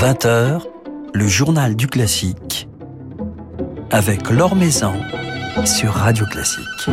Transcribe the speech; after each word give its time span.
20h, 0.00 0.62
le 1.12 1.28
journal 1.28 1.76
du 1.76 1.86
classique 1.86 2.70
avec 3.90 4.30
Laure 4.30 4.56
Maison 4.56 4.94
sur 5.66 5.92
Radio 5.92 6.24
Classique. 6.24 6.88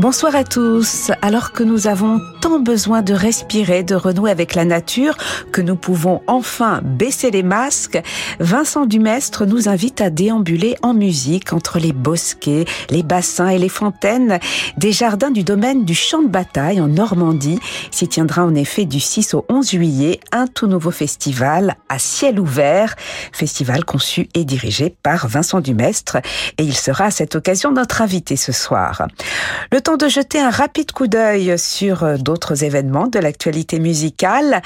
Bonsoir 0.00 0.34
à 0.34 0.42
tous. 0.42 1.12
Alors 1.22 1.52
que 1.52 1.62
nous 1.62 1.86
avons 1.86 2.18
tant 2.46 2.60
besoin 2.60 3.02
de 3.02 3.12
respirer, 3.12 3.82
de 3.82 3.96
renouer 3.96 4.30
avec 4.30 4.54
la 4.54 4.64
nature, 4.64 5.16
que 5.50 5.60
nous 5.60 5.74
pouvons 5.74 6.22
enfin 6.28 6.80
baisser 6.84 7.32
les 7.32 7.42
masques, 7.42 8.00
Vincent 8.38 8.86
Dumestre 8.86 9.46
nous 9.46 9.68
invite 9.68 10.00
à 10.00 10.10
déambuler 10.10 10.76
en 10.82 10.94
musique 10.94 11.52
entre 11.52 11.80
les 11.80 11.92
bosquets, 11.92 12.64
les 12.88 13.02
bassins 13.02 13.48
et 13.48 13.58
les 13.58 13.68
fontaines 13.68 14.38
des 14.76 14.92
jardins 14.92 15.32
du 15.32 15.42
domaine 15.42 15.84
du 15.84 15.96
Champ 15.96 16.22
de 16.22 16.28
Bataille 16.28 16.80
en 16.80 16.86
Normandie. 16.86 17.58
S'y 17.90 18.06
tiendra 18.06 18.44
en 18.44 18.54
effet 18.54 18.84
du 18.84 19.00
6 19.00 19.34
au 19.34 19.44
11 19.48 19.68
juillet 19.68 20.20
un 20.30 20.46
tout 20.46 20.68
nouveau 20.68 20.92
festival 20.92 21.74
à 21.88 21.98
ciel 21.98 22.38
ouvert, 22.38 22.94
festival 23.32 23.84
conçu 23.84 24.28
et 24.34 24.44
dirigé 24.44 24.94
par 25.02 25.26
Vincent 25.26 25.60
Dumestre 25.60 26.18
et 26.58 26.62
il 26.62 26.76
sera 26.76 27.06
à 27.06 27.10
cette 27.10 27.34
occasion 27.34 27.72
notre 27.72 28.02
invité 28.02 28.36
ce 28.36 28.52
soir. 28.52 29.08
Le 29.72 29.80
temps 29.80 29.96
de 29.96 30.06
jeter 30.06 30.38
un 30.38 30.50
rapide 30.50 30.92
coup 30.92 31.08
d'œil 31.08 31.58
sur 31.58 32.04
euh, 32.04 32.16
d'autres 32.36 32.64
événements 32.64 33.06
de 33.06 33.18
l'actualité 33.18 33.78
musicale. 33.78 34.60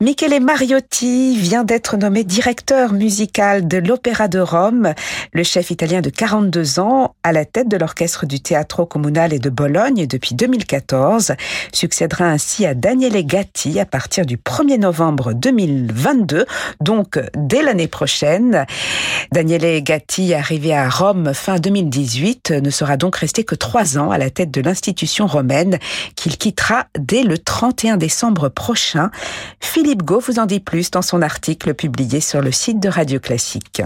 Michele 0.00 0.40
Mariotti 0.40 1.36
vient 1.38 1.64
d'être 1.64 1.96
nommé 1.96 2.22
directeur 2.22 2.92
musical 2.92 3.66
de 3.66 3.78
l'Opéra 3.78 4.28
de 4.28 4.38
Rome, 4.38 4.92
le 5.32 5.42
chef 5.42 5.70
italien 5.70 6.02
de 6.02 6.10
42 6.10 6.78
ans, 6.78 7.14
à 7.24 7.32
la 7.32 7.44
tête 7.44 7.66
de 7.66 7.76
l'orchestre 7.78 8.26
du 8.26 8.40
Teatro 8.40 8.86
Comunale 8.86 9.40
de 9.40 9.50
Bologne 9.50 10.06
depuis 10.06 10.36
2014, 10.36 11.32
succédera 11.72 12.26
ainsi 12.26 12.64
à 12.64 12.74
Daniele 12.74 13.26
Gatti 13.26 13.80
à 13.80 13.86
partir 13.86 14.24
du 14.24 14.36
1er 14.36 14.78
novembre 14.78 15.32
2022, 15.32 16.44
donc 16.80 17.18
dès 17.34 17.62
l'année 17.62 17.88
prochaine. 17.88 18.66
Daniele 19.32 19.82
Gatti, 19.82 20.32
arrivé 20.32 20.74
à 20.74 20.88
Rome 20.88 21.32
fin 21.34 21.56
2018, 21.56 22.50
ne 22.50 22.70
sera 22.70 22.96
donc 22.98 23.16
resté 23.16 23.42
que 23.42 23.54
trois 23.54 23.98
ans 23.98 24.10
à 24.10 24.18
la 24.18 24.30
tête 24.30 24.52
de 24.52 24.60
l'institution 24.60 25.26
romaine 25.26 25.78
qu'il 26.14 26.36
quittera 26.36 26.86
dès 26.98 27.22
le 27.22 27.38
31 27.38 27.96
décembre 27.96 28.48
prochain. 28.48 29.10
Philippe 29.60 30.02
Gau 30.02 30.20
vous 30.20 30.38
en 30.38 30.46
dit 30.46 30.60
plus 30.60 30.90
dans 30.90 31.02
son 31.02 31.22
article 31.22 31.74
publié 31.74 32.20
sur 32.20 32.42
le 32.42 32.52
site 32.52 32.80
de 32.80 32.88
Radio 32.88 33.20
Classique. 33.20 33.82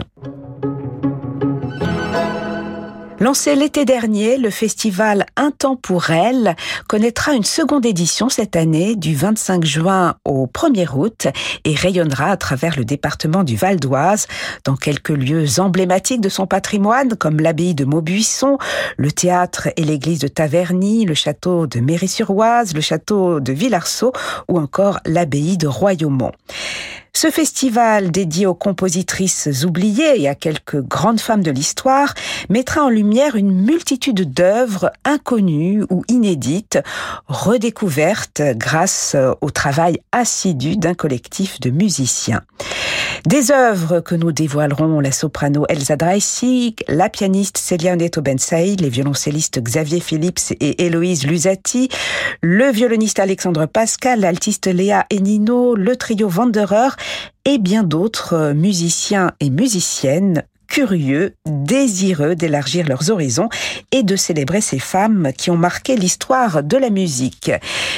Lancé 3.22 3.54
l'été 3.54 3.84
dernier, 3.84 4.36
le 4.36 4.50
festival 4.50 5.26
Intemporel 5.36 6.56
connaîtra 6.88 7.34
une 7.34 7.44
seconde 7.44 7.86
édition 7.86 8.28
cette 8.28 8.56
année 8.56 8.96
du 8.96 9.14
25 9.14 9.64
juin 9.64 10.16
au 10.24 10.48
1er 10.48 10.88
août 10.92 11.28
et 11.64 11.76
rayonnera 11.76 12.32
à 12.32 12.36
travers 12.36 12.76
le 12.76 12.84
département 12.84 13.44
du 13.44 13.54
Val 13.54 13.78
d'Oise 13.78 14.26
dans 14.64 14.74
quelques 14.74 15.10
lieux 15.10 15.60
emblématiques 15.60 16.20
de 16.20 16.28
son 16.28 16.48
patrimoine 16.48 17.14
comme 17.14 17.38
l'abbaye 17.38 17.76
de 17.76 17.84
Maubuisson, 17.84 18.58
le 18.96 19.12
théâtre 19.12 19.68
et 19.76 19.84
l'église 19.84 20.18
de 20.18 20.26
Taverny, 20.26 21.04
le 21.04 21.14
château 21.14 21.68
de 21.68 21.78
Méry-sur-Oise, 21.78 22.74
le 22.74 22.80
château 22.80 23.38
de 23.38 23.52
Villarceau 23.52 24.12
ou 24.48 24.58
encore 24.58 24.98
l'abbaye 25.06 25.56
de 25.56 25.68
Royaumont. 25.68 26.32
Ce 27.14 27.30
festival 27.30 28.10
dédié 28.10 28.46
aux 28.46 28.54
compositrices 28.54 29.64
oubliées 29.64 30.22
et 30.22 30.28
à 30.28 30.34
quelques 30.34 30.80
grandes 30.80 31.20
femmes 31.20 31.42
de 31.42 31.50
l'histoire 31.50 32.14
mettra 32.48 32.84
en 32.84 32.88
lumière 32.88 33.36
une 33.36 33.52
multitude 33.52 34.32
d'œuvres 34.32 34.90
inconnues 35.04 35.84
ou 35.90 36.04
inédites, 36.08 36.78
redécouvertes 37.28 38.42
grâce 38.56 39.14
au 39.42 39.50
travail 39.50 40.00
assidu 40.10 40.76
d'un 40.76 40.94
collectif 40.94 41.60
de 41.60 41.68
musiciens. 41.68 42.40
Des 43.26 43.52
œuvres 43.52 44.00
que 44.00 44.16
nous 44.16 44.32
dévoileront 44.32 44.98
la 44.98 45.12
soprano 45.12 45.64
Elsa 45.68 45.94
Dreissig, 45.96 46.82
la 46.88 47.08
pianiste 47.08 47.56
Celia 47.56 47.94
Neto 47.94 48.20
Bensay, 48.20 48.74
les 48.74 48.88
violoncellistes 48.88 49.62
Xavier 49.62 50.00
Phillips 50.00 50.52
et 50.58 50.84
Héloïse 50.84 51.24
Lusati, 51.24 51.88
le 52.40 52.70
violoniste 52.72 53.20
Alexandre 53.20 53.66
Pascal, 53.66 54.20
l'altiste 54.20 54.66
Léa 54.66 55.06
Enino, 55.12 55.76
le 55.76 55.94
trio 55.94 56.28
Wanderer 56.28 56.88
et 57.44 57.58
bien 57.58 57.84
d'autres 57.84 58.52
musiciens 58.54 59.30
et 59.38 59.50
musiciennes 59.50 60.42
curieux, 60.72 61.34
désireux 61.44 62.34
d'élargir 62.34 62.88
leurs 62.88 63.10
horizons 63.10 63.50
et 63.92 64.02
de 64.02 64.16
célébrer 64.16 64.62
ces 64.62 64.78
femmes 64.78 65.30
qui 65.36 65.50
ont 65.50 65.56
marqué 65.56 65.96
l'histoire 65.96 66.62
de 66.62 66.78
la 66.78 66.88
musique, 66.88 67.52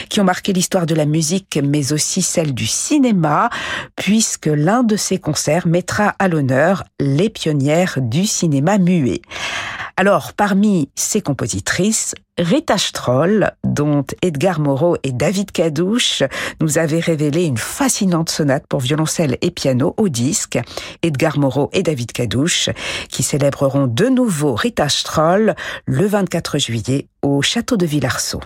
qui 0.08 0.20
ont 0.20 0.24
marqué 0.24 0.52
l'histoire 0.52 0.84
de 0.84 0.94
la 0.96 1.06
musique, 1.06 1.56
mais 1.62 1.92
aussi 1.92 2.20
celle 2.20 2.52
du 2.52 2.66
cinéma, 2.66 3.48
puisque 3.94 4.46
l'un 4.46 4.82
de 4.82 4.96
ces 4.96 5.18
concerts 5.18 5.68
mettra 5.68 6.16
à 6.18 6.26
l'honneur 6.26 6.82
les 6.98 7.30
pionnières 7.30 7.98
du 8.00 8.26
cinéma 8.26 8.78
muet. 8.78 9.22
Alors, 9.96 10.32
parmi 10.32 10.88
ces 10.96 11.20
compositrices, 11.20 12.16
Rita 12.36 12.78
Stroll, 12.78 13.52
dont 13.62 14.04
Edgar 14.22 14.58
Moreau 14.58 14.96
et 15.04 15.12
David 15.12 15.52
Cadouche 15.52 16.24
nous 16.60 16.78
avaient 16.78 16.98
révélé 16.98 17.44
une 17.44 17.58
fascinante 17.58 18.28
sonate 18.28 18.66
pour 18.66 18.80
violoncelle 18.80 19.38
et 19.40 19.52
piano 19.52 19.94
au 19.96 20.08
disque. 20.08 20.58
Edgar 21.02 21.38
Moreau 21.38 21.70
et 21.72 21.84
David 21.84 22.10
Cadouche, 22.10 22.70
qui 23.08 23.22
célébreront 23.22 23.86
de 23.86 24.06
nouveau 24.06 24.54
Rita 24.54 24.88
Stroll 24.88 25.54
le 25.86 26.06
24 26.06 26.58
juillet 26.58 27.06
au 27.22 27.40
château 27.40 27.76
de 27.76 27.86
Villarceau. 27.86 28.40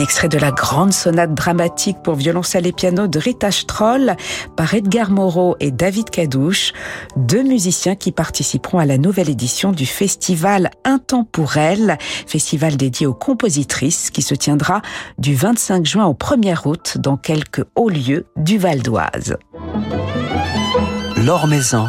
Extrait 0.00 0.28
de 0.28 0.38
la 0.38 0.50
grande 0.50 0.92
sonate 0.92 1.34
dramatique 1.34 1.98
pour 2.02 2.14
violoncelle 2.14 2.66
et 2.66 2.72
piano 2.72 3.06
de 3.06 3.18
Rita 3.18 3.50
Stroll 3.50 4.16
par 4.56 4.74
Edgar 4.74 5.10
Moreau 5.10 5.56
et 5.60 5.70
David 5.70 6.10
Cadouche, 6.10 6.72
deux 7.16 7.42
musiciens 7.42 7.96
qui 7.96 8.12
participeront 8.12 8.78
à 8.78 8.86
la 8.86 8.98
nouvelle 8.98 9.28
édition 9.28 9.72
du 9.72 9.86
festival 9.86 10.70
Intemporel, 10.84 11.98
festival 12.26 12.76
dédié 12.76 13.06
aux 13.06 13.14
compositrices 13.14 14.10
qui 14.10 14.22
se 14.22 14.34
tiendra 14.34 14.82
du 15.18 15.34
25 15.34 15.84
juin 15.84 16.06
au 16.06 16.14
1er 16.14 16.66
août 16.66 16.98
dans 16.98 17.16
quelques 17.16 17.64
hauts 17.74 17.90
lieux 17.90 18.26
du 18.36 18.58
Val 18.58 18.82
d'Oise. 18.82 19.36
Maison 21.46 21.86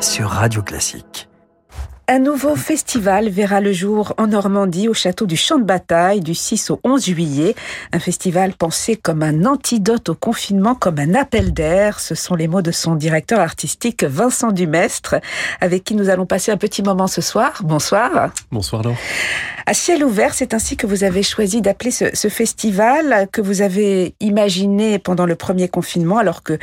sur 0.00 0.28
Radio 0.28 0.62
Classique. 0.62 1.28
Un 2.08 2.20
nouveau 2.20 2.54
festival 2.54 3.28
verra 3.30 3.60
le 3.60 3.72
jour 3.72 4.14
en 4.16 4.28
Normandie 4.28 4.86
au 4.86 4.94
château 4.94 5.26
du 5.26 5.36
Champ 5.36 5.58
de 5.58 5.64
Bataille 5.64 6.20
du 6.20 6.36
6 6.36 6.70
au 6.70 6.78
11 6.84 7.04
juillet. 7.04 7.56
Un 7.92 7.98
festival 7.98 8.52
pensé 8.52 8.94
comme 8.94 9.24
un 9.24 9.44
antidote 9.44 10.10
au 10.10 10.14
confinement, 10.14 10.76
comme 10.76 11.00
un 11.00 11.16
appel 11.16 11.52
d'air. 11.52 11.98
Ce 11.98 12.14
sont 12.14 12.36
les 12.36 12.46
mots 12.46 12.62
de 12.62 12.70
son 12.70 12.94
directeur 12.94 13.40
artistique 13.40 14.04
Vincent 14.04 14.52
Dumestre, 14.52 15.16
avec 15.60 15.82
qui 15.82 15.96
nous 15.96 16.08
allons 16.08 16.26
passer 16.26 16.52
un 16.52 16.56
petit 16.56 16.84
moment 16.84 17.08
ce 17.08 17.20
soir. 17.20 17.62
Bonsoir. 17.64 18.30
Bonsoir 18.52 18.84
Laure. 18.84 18.96
À 19.68 19.74
ciel 19.74 20.04
ouvert, 20.04 20.32
c'est 20.32 20.54
ainsi 20.54 20.76
que 20.76 20.86
vous 20.86 21.02
avez 21.02 21.24
choisi 21.24 21.60
d'appeler 21.60 21.90
ce, 21.90 22.04
ce, 22.14 22.28
festival 22.28 23.26
que 23.32 23.40
vous 23.40 23.62
avez 23.62 24.14
imaginé 24.20 25.00
pendant 25.00 25.26
le 25.26 25.34
premier 25.34 25.66
confinement, 25.66 26.18
alors 26.18 26.44
que 26.44 26.56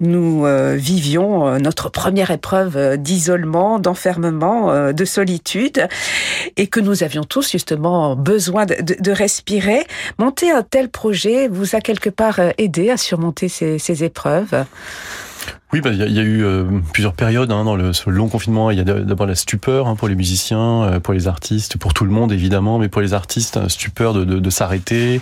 nous 0.00 0.46
euh, 0.46 0.74
vivions 0.74 1.46
euh, 1.46 1.58
notre 1.58 1.90
première 1.90 2.30
épreuve 2.30 2.78
euh, 2.78 2.96
d'isolement, 2.96 3.78
d'enfermement, 3.78 4.70
euh, 4.70 4.85
de 4.92 5.04
solitude, 5.04 5.88
et 6.56 6.66
que 6.66 6.80
nous 6.80 7.02
avions 7.02 7.24
tous 7.24 7.50
justement 7.50 8.16
besoin 8.16 8.66
de, 8.66 9.10
respirer. 9.10 9.86
Monter 10.18 10.50
un 10.50 10.62
tel 10.62 10.88
projet 10.88 11.48
vous 11.48 11.74
a 11.74 11.80
quelque 11.80 12.10
part 12.10 12.40
aidé 12.58 12.90
à 12.90 12.96
surmonter 12.96 13.48
ces 13.48 14.04
épreuves? 14.04 14.66
Oui, 15.72 15.80
bah, 15.80 15.90
il 15.90 16.00
y, 16.00 16.12
y, 16.12 16.20
a 16.20 16.22
eu 16.22 16.44
euh, 16.44 16.64
plusieurs 16.92 17.12
périodes 17.12 17.50
hein, 17.50 17.64
dans 17.64 17.74
le, 17.74 17.92
ce 17.92 18.08
long 18.08 18.28
confinement. 18.28 18.70
Il 18.70 18.78
y 18.78 18.80
a 18.80 18.84
d'abord 18.84 19.26
la 19.26 19.34
stupeur 19.34 19.88
hein, 19.88 19.96
pour 19.96 20.06
les 20.06 20.14
musiciens, 20.14 20.84
euh, 20.84 21.00
pour 21.00 21.12
les 21.12 21.26
artistes, 21.26 21.76
pour 21.76 21.92
tout 21.92 22.04
le 22.04 22.12
monde 22.12 22.30
évidemment, 22.30 22.78
mais 22.78 22.88
pour 22.88 23.02
les 23.02 23.14
artistes, 23.14 23.66
stupeur 23.68 24.14
de, 24.14 24.24
de, 24.24 24.38
de 24.38 24.50
s'arrêter, 24.50 25.20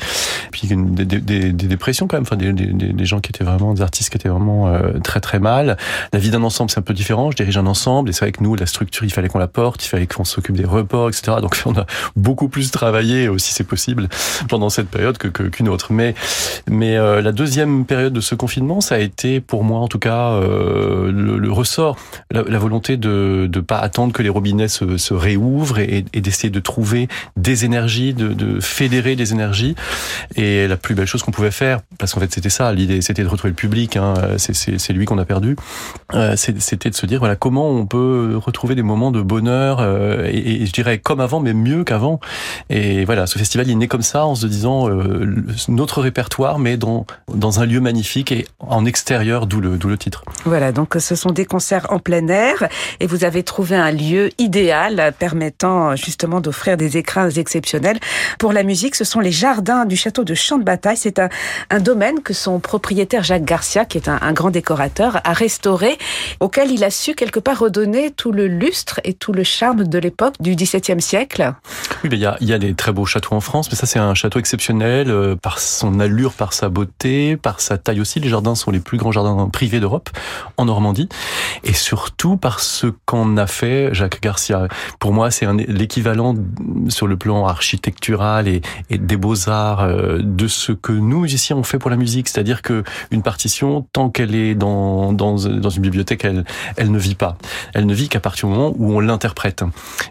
puis 0.52 0.68
des, 0.68 0.76
des, 0.76 1.06
des, 1.06 1.52
des, 1.52 1.66
dépressions 1.66 2.06
quand 2.06 2.16
même, 2.16 2.24
enfin 2.24 2.36
des, 2.36 2.52
des, 2.52 3.04
gens 3.06 3.20
qui 3.20 3.30
étaient 3.30 3.42
vraiment, 3.42 3.72
des 3.72 3.80
artistes 3.80 4.10
qui 4.10 4.18
étaient 4.18 4.28
vraiment 4.28 4.68
euh, 4.68 4.98
très 5.02 5.20
très 5.20 5.38
mal. 5.38 5.78
La 6.12 6.18
vie 6.18 6.30
d'un 6.30 6.42
ensemble, 6.42 6.70
c'est 6.70 6.78
un 6.78 6.82
peu 6.82 6.92
différent. 6.92 7.30
Je 7.30 7.36
dirige 7.36 7.56
un 7.56 7.66
ensemble, 7.66 8.10
et 8.10 8.12
c'est 8.12 8.26
vrai 8.26 8.32
que 8.32 8.42
nous, 8.42 8.54
la 8.54 8.66
structure, 8.66 9.04
il 9.04 9.12
fallait 9.12 9.28
qu'on 9.28 9.38
la 9.38 9.48
porte, 9.48 9.82
il 9.86 9.88
fallait 9.88 10.06
qu'on 10.06 10.24
s'occupe 10.24 10.56
des 10.56 10.66
reports, 10.66 11.08
etc. 11.08 11.38
Donc 11.40 11.62
on 11.64 11.74
a 11.74 11.86
beaucoup 12.16 12.48
plus 12.48 12.70
travaillé, 12.70 13.28
aussi 13.28 13.54
c'est 13.54 13.64
possible, 13.64 14.10
pendant 14.50 14.68
cette 14.68 14.90
période 14.90 15.16
que 15.16 15.28
qu'une 15.28 15.70
autre. 15.70 15.94
Mais 15.94 16.14
mais 16.68 16.98
euh, 16.98 17.22
la 17.22 17.32
deuxième 17.32 17.86
période 17.86 18.12
de 18.12 18.20
ce 18.20 18.34
confinement, 18.34 18.82
ça 18.82 18.96
a 18.96 18.98
été 18.98 19.40
pour 19.40 19.64
moi 19.64 19.80
en 19.80 19.88
tout 19.88 19.98
cas 19.98 20.33
euh, 20.34 21.10
le, 21.12 21.38
le, 21.38 21.52
ressort, 21.52 21.96
la, 22.30 22.42
la, 22.42 22.58
volonté 22.58 22.96
de 22.96 23.48
ne 23.52 23.60
pas 23.60 23.78
attendre 23.78 24.12
que 24.12 24.22
les 24.22 24.28
robinets 24.28 24.68
se, 24.68 24.96
se 24.96 25.14
réouvrent 25.14 25.78
et, 25.78 26.04
et 26.12 26.20
d'essayer 26.20 26.50
de 26.50 26.60
trouver 26.60 27.08
des 27.36 27.64
énergies, 27.64 28.14
de, 28.14 28.28
de, 28.28 28.60
fédérer 28.60 29.16
des 29.16 29.32
énergies. 29.32 29.74
Et 30.36 30.66
la 30.68 30.76
plus 30.76 30.94
belle 30.94 31.06
chose 31.06 31.22
qu'on 31.22 31.30
pouvait 31.30 31.50
faire, 31.50 31.80
parce 31.98 32.14
qu'en 32.14 32.20
fait 32.20 32.32
c'était 32.32 32.50
ça, 32.50 32.72
l'idée 32.72 33.00
c'était 33.00 33.22
de 33.22 33.28
retrouver 33.28 33.50
le 33.50 33.56
public, 33.56 33.96
hein, 33.96 34.14
c'est 34.38 34.92
lui 34.92 35.04
qu'on 35.04 35.18
a 35.18 35.24
perdu, 35.24 35.56
euh, 36.14 36.36
c'était 36.36 36.90
de 36.90 36.94
se 36.94 37.06
dire 37.06 37.18
voilà 37.18 37.36
comment 37.36 37.68
on 37.68 37.86
peut 37.86 38.36
retrouver 38.36 38.74
des 38.74 38.82
moments 38.82 39.10
de 39.10 39.22
bonheur, 39.22 39.78
euh, 39.80 40.28
et, 40.30 40.62
et, 40.62 40.66
je 40.66 40.72
dirais 40.72 40.98
comme 40.98 41.20
avant, 41.20 41.40
mais 41.40 41.54
mieux 41.54 41.84
qu'avant. 41.84 42.20
Et 42.70 43.04
voilà, 43.04 43.26
ce 43.26 43.38
festival 43.38 43.68
il 43.68 43.72
est 43.72 43.76
né 43.76 43.88
comme 43.88 44.02
ça 44.02 44.26
en 44.26 44.34
se 44.34 44.46
disant 44.46 44.88
euh, 44.88 45.44
notre 45.68 46.00
répertoire, 46.00 46.58
mais 46.58 46.76
dans, 46.76 47.06
dans 47.32 47.60
un 47.60 47.66
lieu 47.66 47.80
magnifique 47.80 48.32
et 48.32 48.46
en 48.60 48.84
extérieur, 48.84 49.46
d'où 49.46 49.60
le, 49.60 49.78
le 49.82 49.98
titre. 49.98 50.23
Voilà, 50.44 50.72
donc 50.72 50.94
ce 50.98 51.14
sont 51.14 51.30
des 51.30 51.46
concerts 51.46 51.86
en 51.90 51.98
plein 51.98 52.28
air 52.28 52.68
et 53.00 53.06
vous 53.06 53.24
avez 53.24 53.42
trouvé 53.42 53.76
un 53.76 53.90
lieu 53.90 54.30
idéal 54.38 55.12
permettant 55.18 55.96
justement 55.96 56.40
d'offrir 56.40 56.76
des 56.76 56.96
écrans 56.96 57.30
exceptionnels. 57.30 57.98
Pour 58.38 58.52
la 58.52 58.62
musique, 58.62 58.94
ce 58.94 59.04
sont 59.04 59.20
les 59.20 59.32
jardins 59.32 59.84
du 59.86 59.96
château 59.96 60.24
de 60.24 60.34
Champ 60.34 60.58
de 60.58 60.64
Bataille. 60.64 60.96
C'est 60.96 61.18
un, 61.18 61.28
domaine 61.80 62.22
que 62.22 62.32
son 62.32 62.60
propriétaire 62.60 63.24
Jacques 63.24 63.44
Garcia, 63.44 63.84
qui 63.84 63.98
est 63.98 64.08
un, 64.08 64.32
grand 64.32 64.50
décorateur, 64.50 65.20
a 65.24 65.32
restauré, 65.32 65.98
auquel 66.40 66.70
il 66.70 66.84
a 66.84 66.90
su 66.90 67.14
quelque 67.14 67.40
part 67.40 67.58
redonner 67.58 68.10
tout 68.10 68.32
le 68.32 68.46
lustre 68.46 69.00
et 69.04 69.14
tout 69.14 69.32
le 69.32 69.44
charme 69.44 69.84
de 69.84 69.98
l'époque 69.98 70.34
du 70.40 70.54
XVIIe 70.54 71.00
siècle. 71.00 71.52
Oui, 72.02 72.10
il 72.12 72.48
y 72.48 72.52
a, 72.52 72.58
des 72.58 72.74
très 72.74 72.92
beaux 72.92 73.06
châteaux 73.06 73.34
en 73.34 73.40
France, 73.40 73.68
mais 73.70 73.76
ça 73.76 73.86
c'est 73.86 73.98
un 73.98 74.14
château 74.14 74.38
exceptionnel 74.38 75.10
euh, 75.10 75.36
par 75.36 75.58
son 75.58 76.00
allure, 76.00 76.32
par 76.32 76.52
sa 76.52 76.68
beauté, 76.68 77.36
par 77.36 77.60
sa 77.60 77.78
taille 77.78 78.00
aussi. 78.00 78.20
Les 78.20 78.28
jardins 78.28 78.54
sont 78.54 78.70
les 78.70 78.80
plus 78.80 78.98
grands 78.98 79.12
jardins 79.12 79.48
privés 79.52 79.80
d'Europe 79.80 80.10
en 80.56 80.64
Normandie, 80.66 81.08
et 81.62 81.72
surtout 81.72 82.36
par 82.36 82.60
ce 82.60 82.88
qu'en 83.04 83.36
a 83.36 83.46
fait 83.46 83.92
Jacques 83.92 84.20
Garcia. 84.20 84.68
Pour 84.98 85.12
moi, 85.12 85.30
c'est 85.30 85.46
l'équivalent 85.68 86.34
sur 86.88 87.06
le 87.06 87.16
plan 87.16 87.46
architectural 87.46 88.48
et, 88.48 88.62
des 88.90 89.16
beaux-arts 89.16 89.80
euh, 89.80 90.18
de 90.22 90.48
ce 90.48 90.72
que 90.72 90.92
nous, 90.92 91.24
ici, 91.24 91.52
on 91.52 91.62
fait 91.62 91.78
pour 91.78 91.90
la 91.90 91.96
musique. 91.96 92.28
C'est-à-dire 92.28 92.62
que 92.62 92.84
une 93.10 93.22
partition, 93.22 93.86
tant 93.92 94.08
qu'elle 94.08 94.34
est 94.34 94.54
dans, 94.54 95.36
une 95.36 95.82
bibliothèque, 95.82 96.24
elle, 96.24 96.90
ne 96.90 96.98
vit 96.98 97.14
pas. 97.14 97.36
Elle 97.74 97.86
ne 97.86 97.94
vit 97.94 98.08
qu'à 98.08 98.20
partir 98.20 98.48
du 98.48 98.54
moment 98.54 98.74
où 98.76 98.92
on 98.92 99.00
l'interprète. 99.00 99.64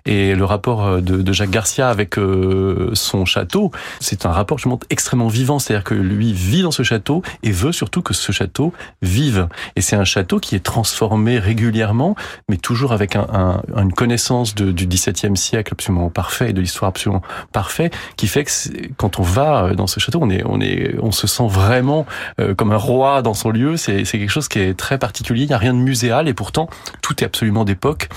Et 0.05 0.35
le 0.35 0.45
rapport 0.45 0.85
euh, 0.85 1.01
de, 1.01 1.33
Jacques 1.33 1.49
Garcia 1.51 1.89
avec 1.89 2.17
euh, 2.17 2.91
son 2.93 3.25
château, 3.25 3.71
c'est 3.99 4.25
un 4.25 4.31
rapport, 4.31 4.57
je 4.57 4.69
extrêmement 4.89 5.27
vivant. 5.27 5.59
C'est-à-dire 5.59 5.83
que 5.83 5.93
lui 5.93 6.33
vit 6.33 6.63
dans 6.63 6.71
ce 6.71 6.83
château 6.83 7.21
et 7.43 7.51
veut 7.51 7.71
surtout 7.71 8.01
que 8.01 8.13
ce 8.13 8.31
château 8.31 8.73
vive. 9.01 9.47
Un 9.95 10.03
château 10.03 10.39
qui 10.39 10.55
est 10.55 10.63
transformé 10.63 11.39
régulièrement, 11.39 12.15
mais 12.49 12.57
toujours 12.57 12.93
avec 12.93 13.15
un, 13.15 13.27
un, 13.33 13.81
une 13.81 13.93
connaissance 13.93 14.55
de, 14.55 14.71
du 14.71 14.87
XVIIe 14.87 15.37
siècle 15.37 15.73
absolument 15.73 16.09
parfait 16.09 16.49
et 16.49 16.53
de 16.53 16.61
l'histoire 16.61 16.89
absolument 16.89 17.21
parfait, 17.51 17.91
qui 18.17 18.27
fait 18.27 18.43
que 18.43 18.51
quand 18.97 19.19
on 19.19 19.23
va 19.23 19.73
dans 19.73 19.87
ce 19.87 19.99
château, 19.99 20.19
on 20.21 20.29
est, 20.29 20.43
on 20.45 20.59
est, 20.61 20.95
on 21.01 21.11
se 21.11 21.27
sent 21.27 21.47
vraiment 21.47 22.05
euh, 22.39 22.53
comme 22.55 22.71
un 22.71 22.77
roi 22.77 23.21
dans 23.21 23.33
son 23.33 23.51
lieu. 23.51 23.77
C'est 23.77 24.03
quelque 24.03 24.29
chose 24.29 24.47
qui 24.47 24.59
est 24.59 24.77
très 24.77 24.97
particulier. 24.97 25.43
Il 25.43 25.47
n'y 25.47 25.53
a 25.53 25.57
rien 25.57 25.73
de 25.73 25.79
muséal 25.79 26.27
et 26.27 26.33
pourtant 26.33 26.69
tout 27.01 27.23
est 27.23 27.25
absolument 27.25 27.65
d'époque. 27.65 28.09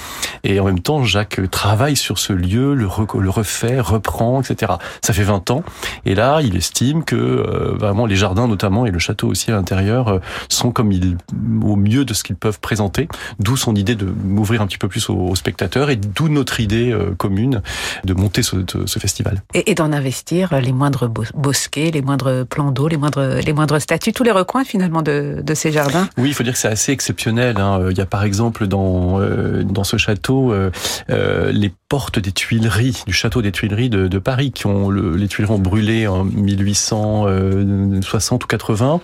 Et 0.45 0.61
en 0.61 0.65
même 0.65 0.81
temps, 0.81 1.05
Jacques 1.05 1.41
travaille 1.51 1.97
sur 1.97 2.19
ce 2.19 2.33
lieu, 2.33 2.75
le, 2.75 2.89
le 3.19 3.31
refait, 3.31 3.81
reprend, 3.81 4.41
etc. 4.41 4.73
Ça 5.03 5.13
fait 5.13 5.23
20 5.23 5.51
ans. 5.51 5.63
Et 6.05 6.15
là, 6.15 6.41
il 6.43 6.57
estime 6.57 7.05
que 7.05 7.17
euh, 7.17 7.75
vraiment 7.77 8.07
les 8.07 8.17
jardins 8.17 8.49
notamment 8.49 8.87
et 8.87 8.91
le 8.91 8.99
château 8.99 9.29
aussi 9.29 9.51
à 9.51 9.55
l'intérieur 9.55 10.09
euh, 10.09 10.19
sont 10.49 10.71
comme 10.71 10.93
il 10.93 11.17
au 11.71 11.77
mieux 11.77 12.05
de 12.05 12.15
ce 12.15 12.23
qu'ils 12.23 12.37
peuvent 12.37 12.61
présenter. 12.61 13.09
D'où 13.39 13.57
son 13.57 13.75
idée 13.75 13.95
de 13.95 14.07
m'ouvrir 14.07 14.63
un 14.63 14.67
petit 14.67 14.79
peu 14.79 14.89
plus 14.89 15.09
aux, 15.09 15.17
aux 15.17 15.37
spectateurs 15.37 15.91
et 15.91 15.97
d'où 15.97 16.29
notre 16.29 16.61
idée 16.61 16.93
euh, 16.93 17.15
commune 17.17 17.63
de 18.05 18.15
monter 18.15 18.43
ce, 18.43 18.57
ce 18.87 18.99
festival. 18.99 19.43
Et, 19.55 19.71
et 19.71 19.75
d'en 19.75 19.93
investir 19.93 20.59
les 20.61 20.73
moindres 20.73 21.09
bosquets, 21.35 21.91
les 21.91 22.03
moindres 22.03 22.47
plans 22.47 22.71
d'eau, 22.71 22.89
les 22.89 22.97
moindres, 22.97 23.41
les 23.45 23.53
moindres 23.53 23.81
statues, 23.81 24.13
tous 24.13 24.25
les 24.25 24.33
recoins 24.33 24.65
finalement 24.65 25.03
de, 25.03 25.43
de 25.43 25.55
ces 25.55 25.73
jardins. 25.73 26.09
Oui, 26.19 26.29
il 26.29 26.35
faut 26.35 26.43
dire 26.43 26.53
que 26.53 26.59
c'est 26.59 26.69
assez 26.69 26.93
exceptionnel. 26.93 27.57
Hein. 27.59 27.89
Il 27.91 27.99
y 27.99 28.01
a 28.01 28.07
par 28.07 28.25
exemple 28.25 28.67
dans, 28.67 29.21
euh, 29.21 29.63
dans 29.65 29.85
ce 29.85 29.97
château 29.97 30.53
euh, 30.53 30.71
euh, 31.11 31.53
les 31.53 31.73
portes 31.89 32.19
des 32.19 32.33
Tuileries, 32.33 33.03
du 33.07 33.13
château 33.13 33.43
des 33.43 33.53
Tuileries 33.53 33.91
de, 33.91 34.09
de 34.09 34.19
Paris, 34.19 34.51
qui 34.51 34.67
ont 34.67 34.91
le, 34.91 35.17
les 35.17 35.29
Tuileries 35.29 35.55
ont 35.55 35.59
brûlé 35.59 36.07
en 36.07 36.25
1860 36.25 38.45
ou 38.45 38.47
80, 38.47 39.01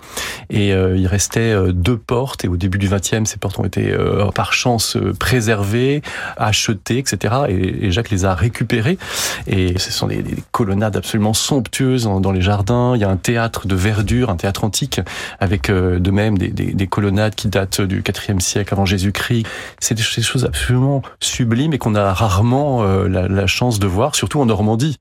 et 0.50 0.72
euh, 0.72 0.96
il 0.96 1.06
restait 1.06 1.54
deux 1.72 1.96
portes. 1.96 2.44
Et 2.44 2.48
au 2.48 2.56
début 2.56 2.78
du 2.78 2.88
20e, 2.88 3.24
ces 3.24 3.36
portes 3.36 3.58
ont 3.58 3.64
été 3.64 3.92
euh, 3.92 4.30
par 4.32 4.52
chance 4.52 4.96
préservées, 5.18 6.02
achetées, 6.36 6.98
etc. 6.98 7.34
Et, 7.48 7.86
et, 7.86 7.90
Jacques 7.90 8.10
les 8.10 8.24
a 8.24 8.34
récupérées. 8.34 8.98
Et 9.46 9.78
ce 9.78 9.92
sont 9.92 10.06
des, 10.06 10.22
des 10.22 10.36
colonnades 10.50 10.96
absolument 10.96 11.34
somptueuses 11.34 12.04
dans, 12.04 12.20
dans, 12.20 12.32
les 12.32 12.42
jardins. 12.42 12.92
Il 12.94 13.00
y 13.00 13.04
a 13.04 13.10
un 13.10 13.16
théâtre 13.16 13.66
de 13.66 13.74
verdure, 13.74 14.30
un 14.30 14.36
théâtre 14.36 14.64
antique, 14.64 15.00
avec 15.40 15.70
euh, 15.70 15.98
de 15.98 16.10
même 16.10 16.38
des, 16.38 16.48
des, 16.48 16.72
des, 16.72 16.86
colonnades 16.86 17.34
qui 17.34 17.48
datent 17.48 17.80
du 17.80 18.02
4e 18.02 18.40
siècle 18.40 18.74
avant 18.74 18.86
Jésus-Christ. 18.86 19.46
C'est 19.80 19.94
des, 19.94 20.02
des 20.16 20.22
choses 20.22 20.44
absolument 20.44 21.02
sublimes 21.20 21.72
et 21.72 21.78
qu'on 21.78 21.94
a 21.94 22.12
rarement 22.12 22.71
euh, 22.80 23.08
la, 23.08 23.28
la 23.28 23.46
chance 23.46 23.78
de 23.78 23.86
voir, 23.86 24.14
surtout 24.14 24.40
en 24.40 24.46
Normandie. 24.46 24.96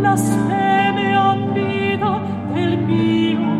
la 0.00 0.16
speme 0.16 1.12
ambita 1.14 2.20
del 2.54 2.78
mio 2.78 3.55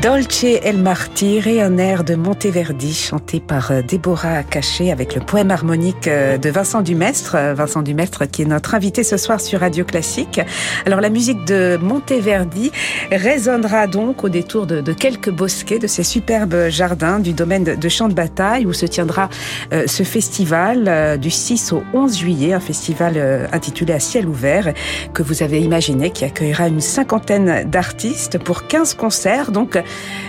Dolce 0.00 0.44
El 0.62 0.78
Martire, 0.78 1.64
un 1.64 1.76
air 1.76 2.04
de 2.04 2.14
Monteverdi 2.14 2.94
chanté 2.94 3.40
par 3.40 3.72
euh, 3.72 3.82
Déborah 3.82 4.42
Caché 4.42 4.90
avec 4.90 5.14
le 5.14 5.20
poème 5.20 5.50
harmonique 5.50 6.08
euh, 6.08 6.38
de 6.38 6.50
Vincent 6.50 6.82
Dumestre. 6.82 7.34
Euh, 7.34 7.54
Vincent 7.54 7.82
Dumestre 7.82 8.30
qui 8.30 8.42
est 8.42 8.46
notre 8.46 8.74
invité 8.74 9.02
ce 9.02 9.16
soir 9.16 9.40
sur 9.40 9.60
Radio 9.60 9.84
Classique. 9.84 10.40
Alors 10.86 11.00
la 11.00 11.10
musique 11.10 11.44
de 11.44 11.78
Monteverdi 11.82 12.70
résonnera 13.10 13.86
donc 13.86 14.24
au 14.24 14.28
détour 14.28 14.66
de, 14.66 14.92
quelques 14.92 15.30
bosquets 15.30 15.78
de 15.78 15.86
ces 15.86 16.04
superbes 16.04 16.68
jardins 16.68 17.18
du 17.18 17.32
domaine 17.32 17.64
de, 17.64 17.88
Champ 17.88 18.08
de 18.08 18.14
Bataille 18.14 18.66
où 18.66 18.72
se 18.72 18.86
tiendra 18.86 19.28
ce 19.70 20.02
festival 20.02 21.18
du 21.18 21.30
6 21.30 21.72
au 21.72 21.82
11 21.92 22.18
juillet, 22.18 22.52
un 22.52 22.60
festival 22.60 23.48
intitulé 23.52 23.92
À 23.92 24.00
ciel 24.00 24.28
ouvert 24.28 24.72
que 25.12 25.22
vous 25.22 25.42
avez 25.42 25.60
imaginé 25.60 26.10
qui 26.10 26.24
accueillera 26.24 26.68
une 26.68 26.80
cinquantaine 26.80 27.68
d'artistes 27.68 28.38
pour 28.38 28.66
15 28.66 28.94
concerts. 28.94 29.50
Donc 29.50 29.81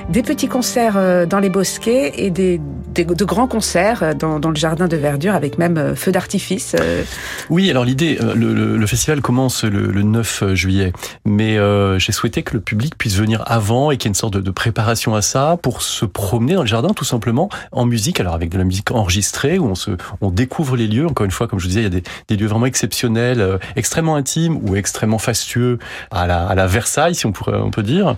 des 0.10 0.24
petits 0.24 0.48
concerts 0.48 0.98
euh, 0.98 1.26
dans 1.26 1.40
les 1.40 1.50
bosquets 1.50 2.12
et 2.16 2.30
des, 2.30 2.60
de 2.94 3.26
grands 3.26 3.48
concerts 3.48 4.04
euh, 4.04 4.14
dans, 4.14 4.50
le 4.50 4.56
jardin 4.56 4.88
de 4.88 4.98
verdure 4.98 5.34
avec 5.34 5.58
même 5.58 5.78
euh, 5.78 5.96
feu 5.96 6.12
d'artifice. 6.12 6.76
Oui, 7.50 7.70
alors 7.70 7.86
l'idée, 7.86 8.18
le, 8.36 8.86
festival 8.86 9.22
commence 9.22 9.64
le, 9.64 10.04
9 10.04 10.54
juillet, 10.54 10.94
mais 11.26 11.58
j'ai 12.00 12.12
souhaité 12.12 12.44
que 12.44 12.54
le 12.54 12.60
public 12.60 12.98
puisse 12.98 13.16
venir 13.16 13.44
avant 13.46 13.92
et 13.92 13.98
qu'il 13.98 14.08
y 14.08 14.10
ait 14.10 14.12
une 14.12 14.16
sorte 14.16 14.38
de, 14.38 14.52
préparation 14.52 15.16
à 15.16 15.22
ça 15.22 15.58
pour 15.62 15.82
se 15.82 16.06
promener 16.06 16.54
dans 16.54 16.62
le 16.62 16.68
jardin 16.68 16.90
tout 16.90 17.06
simplement 17.06 17.50
en 17.72 17.86
musique, 17.86 18.20
alors 18.20 18.36
avec 18.36 18.50
de 18.50 18.58
la 18.58 18.64
musique 18.64 18.92
enregistrée 18.92 19.58
où 19.58 19.66
on 19.66 19.76
se, 19.76 19.92
on 20.22 20.30
découvre 20.30 20.76
les 20.76 20.88
lieux. 20.88 21.08
Encore 21.08 21.26
une 21.26 21.32
fois, 21.32 21.48
comme 21.48 21.60
je 21.60 21.64
vous 21.64 21.70
disais, 21.70 21.82
il 21.82 21.86
y 21.86 21.88
a 21.88 21.90
des, 21.90 22.04
des 22.28 22.36
lieux 22.36 22.48
vraiment 22.48 22.68
exceptionnels, 22.68 23.60
extrêmement 23.76 24.16
intimes 24.16 24.60
ou 24.62 24.76
extrêmement 24.76 25.18
fastueux 25.18 25.80
à 26.12 26.28
la, 26.28 26.46
à 26.46 26.56
la 26.56 26.68
Versailles, 26.68 27.16
si 27.16 27.26
on 27.26 27.32
pourrait, 27.32 27.58
on 27.58 27.72
peut 27.72 27.84
dire. 27.84 28.16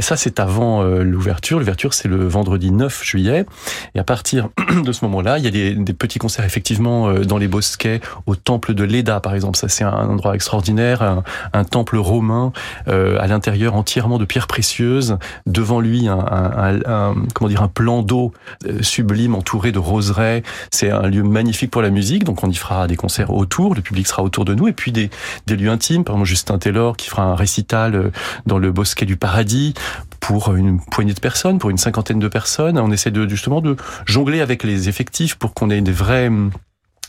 ça, 0.00 0.16
c'est 0.16 0.40
avant 0.40 0.59
euh, 0.60 1.02
l'ouverture. 1.02 1.58
L'ouverture, 1.58 1.94
c'est 1.94 2.08
le 2.08 2.26
vendredi 2.28 2.70
9 2.70 3.02
juillet. 3.04 3.46
Et 3.94 3.98
à 3.98 4.04
partir 4.04 4.48
de 4.84 4.92
ce 4.92 5.04
moment-là, 5.06 5.38
il 5.38 5.44
y 5.44 5.48
a 5.48 5.50
des, 5.50 5.74
des, 5.74 5.92
petits 5.92 6.18
concerts 6.18 6.44
effectivement 6.44 7.08
euh, 7.08 7.24
dans 7.24 7.38
les 7.38 7.48
bosquets, 7.48 8.00
au 8.26 8.36
temple 8.36 8.74
de 8.74 8.84
Leda, 8.84 9.20
par 9.20 9.34
exemple. 9.34 9.56
Ça, 9.56 9.68
c'est 9.68 9.84
un 9.84 10.08
endroit 10.08 10.34
extraordinaire, 10.34 11.02
un, 11.02 11.24
un 11.52 11.64
temple 11.64 11.96
romain 11.96 12.52
euh, 12.88 13.18
à 13.20 13.26
l'intérieur 13.26 13.74
entièrement 13.74 14.18
de 14.18 14.24
pierres 14.24 14.46
précieuses. 14.46 15.18
Devant 15.46 15.80
lui, 15.80 16.08
un, 16.08 16.18
un, 16.18 16.80
un 16.86 17.14
comment 17.34 17.48
dire, 17.48 17.62
un 17.62 17.68
plan 17.68 18.02
d'eau 18.02 18.32
sublime 18.80 19.34
entouré 19.34 19.72
de 19.72 19.78
roseraies. 19.78 20.42
C'est 20.70 20.90
un 20.90 21.06
lieu 21.08 21.22
magnifique 21.22 21.70
pour 21.70 21.82
la 21.82 21.90
musique. 21.90 22.24
Donc, 22.24 22.44
on 22.44 22.50
y 22.50 22.54
fera 22.54 22.86
des 22.86 22.96
concerts 22.96 23.32
autour. 23.32 23.74
Le 23.74 23.82
public 23.82 24.06
sera 24.06 24.22
autour 24.22 24.44
de 24.44 24.54
nous. 24.54 24.68
Et 24.68 24.72
puis 24.72 24.92
des, 24.92 25.10
des 25.46 25.56
lieux 25.56 25.70
intimes. 25.70 26.04
Par 26.04 26.16
exemple, 26.16 26.28
Justin 26.28 26.58
Taylor 26.58 26.96
qui 26.96 27.08
fera 27.08 27.22
un 27.22 27.34
récital 27.34 28.10
dans 28.46 28.58
le 28.58 28.72
bosquet 28.72 29.06
du 29.06 29.16
paradis 29.16 29.74
pour 30.20 30.54
une 30.54 30.80
poignée 30.80 31.14
de 31.14 31.20
personnes, 31.20 31.58
pour 31.58 31.70
une 31.70 31.78
cinquantaine 31.78 32.18
de 32.18 32.28
personnes. 32.28 32.78
On 32.78 32.92
essaie 32.92 33.10
de 33.10 33.28
justement 33.28 33.60
de 33.60 33.76
jongler 34.06 34.40
avec 34.40 34.62
les 34.62 34.88
effectifs 34.88 35.34
pour 35.34 35.54
qu'on 35.54 35.70
ait 35.70 35.80
des 35.80 35.92
vrais 35.92 36.30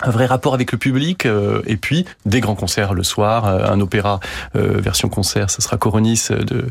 un 0.03 0.09
vrai 0.09 0.25
rapport 0.25 0.53
avec 0.53 0.71
le 0.71 0.77
public 0.77 1.25
euh, 1.25 1.61
et 1.67 1.77
puis 1.77 2.05
des 2.25 2.41
grands 2.41 2.55
concerts 2.55 2.93
le 2.93 3.03
soir 3.03 3.45
euh, 3.45 3.65
un 3.65 3.79
opéra 3.79 4.19
euh, 4.55 4.79
version 4.79 5.09
concert 5.09 5.49
ce 5.49 5.61
sera 5.61 5.77
Coronis 5.77 6.27
de 6.29 6.67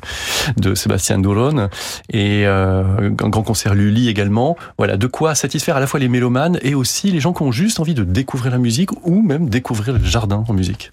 de 0.57 0.75
Sébastien 0.75 1.19
Doron 1.19 1.69
et 2.13 2.45
un 2.47 3.11
grand 3.11 3.43
concert 3.43 3.75
Lully 3.75 4.09
également 4.09 4.57
voilà 4.79 4.97
de 4.97 5.07
quoi 5.07 5.35
satisfaire 5.35 5.77
à 5.77 5.81
la 5.81 5.87
fois 5.87 6.01
les 6.01 6.09
mélomanes 6.09 6.59
et 6.63 6.75
aussi 6.75 7.11
les 7.11 7.21
gens 7.21 7.33
qui 7.33 7.43
ont 7.43 7.53
juste 7.53 7.81
envie 7.81 7.95
de 7.95 8.05
découvrir 8.05 8.53
la 8.53 8.59
musique 8.59 8.91
ou 9.05 9.23
même 9.23 9.49
découvrir 9.49 9.99
le 9.99 10.05
jardin 10.05 10.45
en 10.49 10.53
musique 10.53 10.93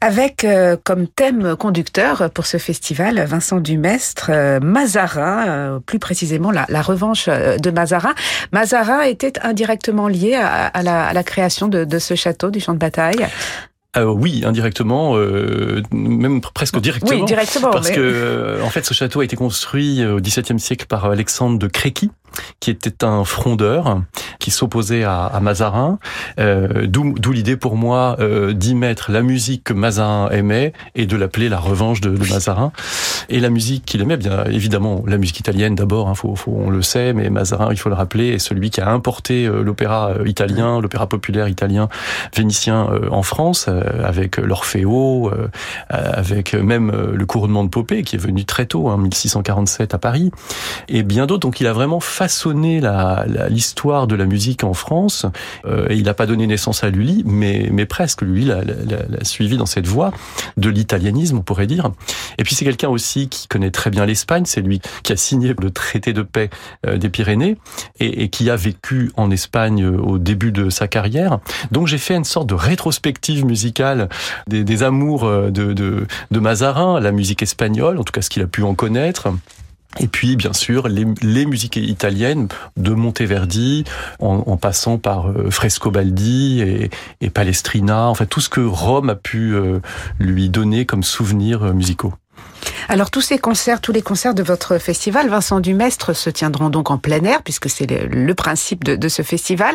avec 0.00 0.44
euh, 0.44 0.76
comme 0.82 1.06
thème 1.06 1.56
conducteur 1.56 2.30
pour 2.30 2.46
ce 2.46 2.56
festival 2.56 3.22
Vincent 3.26 3.60
Dumestre, 3.60 4.30
euh, 4.30 4.60
Mazarin, 4.60 5.48
euh, 5.48 5.78
plus 5.78 5.98
précisément 5.98 6.50
la, 6.50 6.64
la, 6.68 6.80
revanche 6.80 7.28
de 7.28 7.70
Mazarin. 7.70 8.14
Mazarin 8.52 9.02
était 9.02 9.38
indirectement 9.42 10.08
lié 10.08 10.34
à, 10.34 10.66
à, 10.66 10.82
la, 10.82 11.06
à 11.08 11.12
la, 11.12 11.22
création 11.22 11.68
de, 11.68 11.84
de, 11.84 11.98
ce 11.98 12.14
château 12.14 12.50
du 12.50 12.60
champ 12.60 12.72
de 12.72 12.78
bataille. 12.78 13.26
oui, 13.98 14.42
indirectement, 14.46 15.16
euh, 15.16 15.82
même 15.92 16.40
presque 16.40 16.80
directement. 16.80 17.20
Oui, 17.20 17.24
directement. 17.26 17.70
Parce 17.70 17.90
que, 17.90 18.58
en 18.64 18.70
fait, 18.70 18.86
ce 18.86 18.94
château 18.94 19.20
a 19.20 19.24
été 19.24 19.36
construit 19.36 20.04
au 20.06 20.18
XVIIe 20.18 20.58
siècle 20.58 20.86
par 20.86 21.04
Alexandre 21.04 21.58
de 21.58 21.66
Créqui, 21.66 22.10
qui 22.60 22.70
était 22.70 23.04
un 23.04 23.24
frondeur 23.24 24.00
qui 24.38 24.50
s'opposait 24.50 25.04
à, 25.04 25.26
à, 25.26 25.40
Mazarin. 25.40 25.98
Euh, 26.38 26.86
D'où 26.86 27.32
l'idée 27.32 27.56
pour 27.56 27.76
moi 27.76 28.16
euh, 28.20 28.52
d'y 28.52 28.74
mettre 28.74 29.10
la 29.10 29.22
musique 29.22 29.64
que 29.64 29.72
Mazarin 29.72 30.28
aimait 30.30 30.72
et 30.94 31.06
de 31.06 31.16
l'appeler 31.16 31.48
la 31.48 31.58
revanche 31.58 32.00
de, 32.00 32.10
de, 32.10 32.28
Mazarin. 32.28 32.72
Et 33.28 33.40
la 33.40 33.50
musique 33.50 33.84
qu'il 33.84 34.00
aimait, 34.00 34.16
bien 34.16 34.44
évidemment, 34.44 35.02
la 35.06 35.18
musique 35.18 35.40
italienne 35.40 35.74
d'abord, 35.74 36.08
hein, 36.08 36.14
faut, 36.14 36.34
faut, 36.34 36.52
on 36.54 36.70
le 36.70 36.82
sait, 36.82 37.12
mais 37.12 37.30
Mazarin, 37.30 37.68
il 37.70 37.78
faut 37.78 37.88
le 37.88 37.94
rappeler, 37.94 38.28
est 38.28 38.38
celui 38.38 38.70
qui 38.70 38.80
a 38.80 38.88
importé 38.90 39.46
euh, 39.46 39.62
l'opéra 39.62 40.10
euh, 40.10 40.28
italien, 40.28 40.80
l'opéra 40.80 41.06
populaire 41.06 41.48
italien 41.48 41.88
vénitien 42.36 42.88
euh, 42.90 43.08
en 43.10 43.22
France, 43.22 43.68
avec 43.68 44.36
l'Orfeo, 44.36 45.30
avec 45.88 46.54
même 46.54 46.90
le 47.12 47.26
couronnement 47.26 47.64
de 47.64 47.68
Popée, 47.68 48.02
qui 48.02 48.16
est 48.16 48.18
venu 48.18 48.44
très 48.44 48.66
tôt, 48.66 48.88
hein, 48.88 48.96
1647 48.96 49.94
à 49.94 49.98
Paris, 49.98 50.30
et 50.88 51.02
bien 51.02 51.26
d'autres. 51.26 51.40
Donc 51.40 51.60
il 51.60 51.66
a 51.66 51.72
vraiment 51.72 52.00
façonné 52.20 52.82
l'histoire 53.48 54.06
de 54.06 54.14
la 54.14 54.26
musique 54.26 54.62
en 54.62 54.74
France. 54.74 55.24
Euh, 55.64 55.86
et 55.88 55.96
il 55.96 56.04
n'a 56.04 56.12
pas 56.12 56.26
donné 56.26 56.46
naissance 56.46 56.84
à 56.84 56.90
Lully, 56.90 57.22
mais, 57.24 57.70
mais 57.72 57.86
presque. 57.86 58.20
Lui 58.20 58.44
l'a 58.44 58.60
suivi 59.22 59.56
dans 59.56 59.64
cette 59.64 59.86
voie 59.86 60.12
de 60.58 60.68
l'italianisme, 60.68 61.38
on 61.38 61.40
pourrait 61.40 61.66
dire. 61.66 61.90
Et 62.36 62.44
puis 62.44 62.54
c'est 62.54 62.66
quelqu'un 62.66 62.90
aussi 62.90 63.30
qui 63.30 63.48
connaît 63.48 63.70
très 63.70 63.88
bien 63.88 64.04
l'Espagne. 64.04 64.44
C'est 64.44 64.60
lui 64.60 64.82
qui 65.02 65.14
a 65.14 65.16
signé 65.16 65.54
le 65.58 65.70
traité 65.70 66.12
de 66.12 66.20
paix 66.20 66.50
euh, 66.86 66.98
des 66.98 67.08
Pyrénées 67.08 67.56
et, 68.00 68.24
et 68.24 68.28
qui 68.28 68.50
a 68.50 68.56
vécu 68.56 69.10
en 69.16 69.30
Espagne 69.30 69.82
euh, 69.82 69.96
au 69.96 70.18
début 70.18 70.52
de 70.52 70.68
sa 70.68 70.88
carrière. 70.88 71.38
Donc 71.72 71.86
j'ai 71.86 71.96
fait 71.96 72.16
une 72.16 72.24
sorte 72.24 72.50
de 72.50 72.54
rétrospective 72.54 73.46
musicale 73.46 74.10
des, 74.46 74.62
des 74.62 74.82
amours 74.82 75.24
de, 75.24 75.72
de, 75.72 76.06
de 76.30 76.38
Mazarin, 76.38 77.00
la 77.00 77.12
musique 77.12 77.42
espagnole, 77.42 77.98
en 77.98 78.04
tout 78.04 78.12
cas 78.12 78.20
ce 78.20 78.28
qu'il 78.28 78.42
a 78.42 78.46
pu 78.46 78.62
en 78.62 78.74
connaître 78.74 79.28
Et 79.98 80.06
puis, 80.06 80.36
bien 80.36 80.52
sûr, 80.52 80.86
les, 80.88 81.46
musiques 81.46 81.76
italiennes, 81.76 82.48
de 82.76 82.92
Monteverdi, 82.92 83.84
en, 84.20 84.56
passant 84.56 84.98
par 84.98 85.30
euh, 85.30 85.50
Frescobaldi 85.50 86.60
et, 86.60 86.90
et, 87.20 87.30
Palestrina, 87.30 88.06
en 88.06 88.14
fait, 88.14 88.26
tout 88.26 88.40
ce 88.40 88.48
que 88.48 88.60
Rome 88.60 89.10
a 89.10 89.16
pu 89.16 89.54
euh, 89.54 89.80
lui 90.20 90.48
donner 90.48 90.86
comme 90.86 91.02
souvenirs 91.02 91.64
euh, 91.64 91.72
musicaux. 91.72 92.14
Alors 92.88 93.10
tous 93.10 93.20
ces 93.20 93.38
concerts, 93.38 93.80
tous 93.80 93.92
les 93.92 94.02
concerts 94.02 94.34
de 94.34 94.42
votre 94.42 94.78
festival, 94.78 95.28
Vincent 95.28 95.60
Dumestre, 95.60 96.14
se 96.14 96.30
tiendront 96.30 96.70
donc 96.70 96.90
en 96.90 96.98
plein 96.98 97.22
air, 97.24 97.42
puisque 97.42 97.70
c'est 97.70 97.86
le, 97.86 98.34
principe 98.34 98.84
de, 98.84 98.96
de, 98.96 99.08
ce 99.08 99.22
festival. 99.22 99.74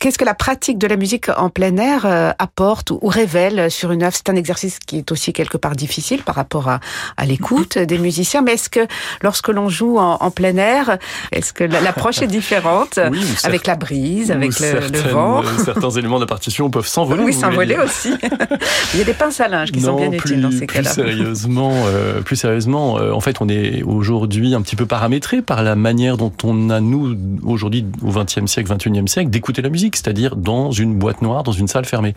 Qu'est-ce 0.00 0.18
que 0.18 0.24
la 0.24 0.34
pratique 0.34 0.78
de 0.78 0.86
la 0.86 0.96
musique 0.96 1.28
en 1.36 1.50
plein 1.50 1.76
air 1.76 2.04
euh, 2.04 2.32
apporte 2.38 2.90
ou, 2.90 3.00
révèle 3.04 3.70
sur 3.70 3.92
une 3.92 4.02
œuvre? 4.02 4.14
C'est 4.16 4.30
un 4.30 4.36
exercice 4.36 4.78
qui 4.78 4.98
est 4.98 5.12
aussi 5.12 5.32
quelque 5.32 5.56
part 5.56 5.76
difficile 5.76 6.22
par 6.22 6.34
rapport 6.34 6.68
à, 6.68 6.80
à 7.16 7.26
l'écoute 7.26 7.78
des 7.78 7.98
musiciens, 7.98 8.42
mais 8.42 8.54
est-ce 8.54 8.70
que 8.70 8.86
lorsque 9.22 9.48
l'on 9.48 9.68
joue 9.68 9.98
en, 9.98 10.16
en, 10.20 10.30
plein 10.30 10.56
air, 10.56 10.98
est-ce 11.32 11.52
que 11.52 11.64
l'approche 11.64 12.22
est 12.22 12.26
différente 12.26 12.98
oui, 13.10 13.24
avec 13.44 13.66
la 13.66 13.76
brise, 13.76 14.30
avec 14.30 14.58
le, 14.58 14.88
le, 14.88 14.98
vent? 15.10 15.42
Certains 15.64 15.90
éléments 15.96 16.16
de 16.16 16.24
la 16.24 16.28
partition 16.28 16.70
peuvent 16.70 16.86
s'envoler. 16.86 17.22
Oui, 17.22 17.32
s'envoler 17.32 17.76
aussi. 17.76 18.14
Il 18.94 18.98
y 18.98 19.02
a 19.02 19.04
des 19.04 19.14
pinces 19.14 19.40
à 19.40 19.48
linge 19.48 19.72
qui 19.72 19.80
non, 19.80 19.98
sont 19.98 20.08
bien 20.08 20.10
plus, 20.10 20.30
utiles 20.30 20.42
dans 20.42 20.50
ces 20.50 20.66
cas-là. 20.66 20.90
Plus 20.90 21.02
sérieusement, 21.02 21.72
euh, 21.86 22.17
plus 22.22 22.36
sérieusement, 22.36 22.98
euh, 22.98 23.12
en 23.12 23.20
fait, 23.20 23.40
on 23.40 23.48
est 23.48 23.82
aujourd'hui 23.82 24.54
un 24.54 24.62
petit 24.62 24.76
peu 24.76 24.86
paramétré 24.86 25.42
par 25.42 25.62
la 25.62 25.76
manière 25.76 26.16
dont 26.16 26.32
on 26.44 26.70
a, 26.70 26.80
nous, 26.80 27.16
aujourd'hui, 27.44 27.86
au 28.02 28.10
XXe 28.10 28.46
siècle, 28.46 28.74
XXIe 28.74 29.08
siècle, 29.08 29.30
d'écouter 29.30 29.62
la 29.62 29.70
musique, 29.70 29.96
c'est-à-dire 29.96 30.36
dans 30.36 30.70
une 30.70 30.98
boîte 30.98 31.22
noire, 31.22 31.42
dans 31.42 31.52
une 31.52 31.68
salle 31.68 31.84
fermée. 31.84 32.14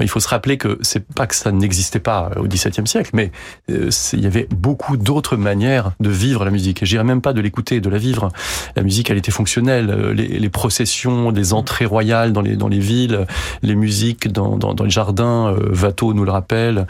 Il 0.00 0.08
faut 0.08 0.20
se 0.20 0.28
rappeler 0.28 0.56
que 0.56 0.78
c'est 0.82 1.04
pas 1.04 1.26
que 1.26 1.34
ça 1.34 1.52
n'existait 1.52 2.00
pas 2.00 2.30
au 2.36 2.46
XVIIe 2.46 2.86
siècle, 2.86 3.10
mais 3.14 3.32
euh, 3.70 3.90
il 4.12 4.20
y 4.20 4.26
avait 4.26 4.48
beaucoup 4.50 4.96
d'autres 4.96 5.36
manières 5.36 5.92
de 6.00 6.10
vivre 6.10 6.44
la 6.44 6.50
musique. 6.50 6.82
Et 6.82 6.86
je 6.86 7.00
même 7.04 7.20
pas 7.20 7.32
de 7.32 7.40
l'écouter, 7.40 7.80
de 7.80 7.90
la 7.90 7.98
vivre. 7.98 8.28
La 8.76 8.82
musique, 8.82 9.10
elle 9.10 9.18
était 9.18 9.30
fonctionnelle. 9.30 9.90
Euh, 9.90 10.12
les, 10.12 10.50
processions, 10.50 11.30
les 11.30 11.52
entrées 11.52 11.86
royales 11.86 12.32
dans 12.32 12.40
les, 12.40 12.56
dans 12.56 12.68
les 12.68 12.78
villes, 12.78 13.26
les 13.62 13.74
musiques 13.74 14.28
dans, 14.28 14.56
dans, 14.56 14.74
dans 14.74 14.84
les 14.84 14.90
jardins, 14.90 15.54
euh, 15.54 15.74
Watteau 15.80 16.12
nous 16.12 16.24
le 16.24 16.30
rappelle, 16.30 16.86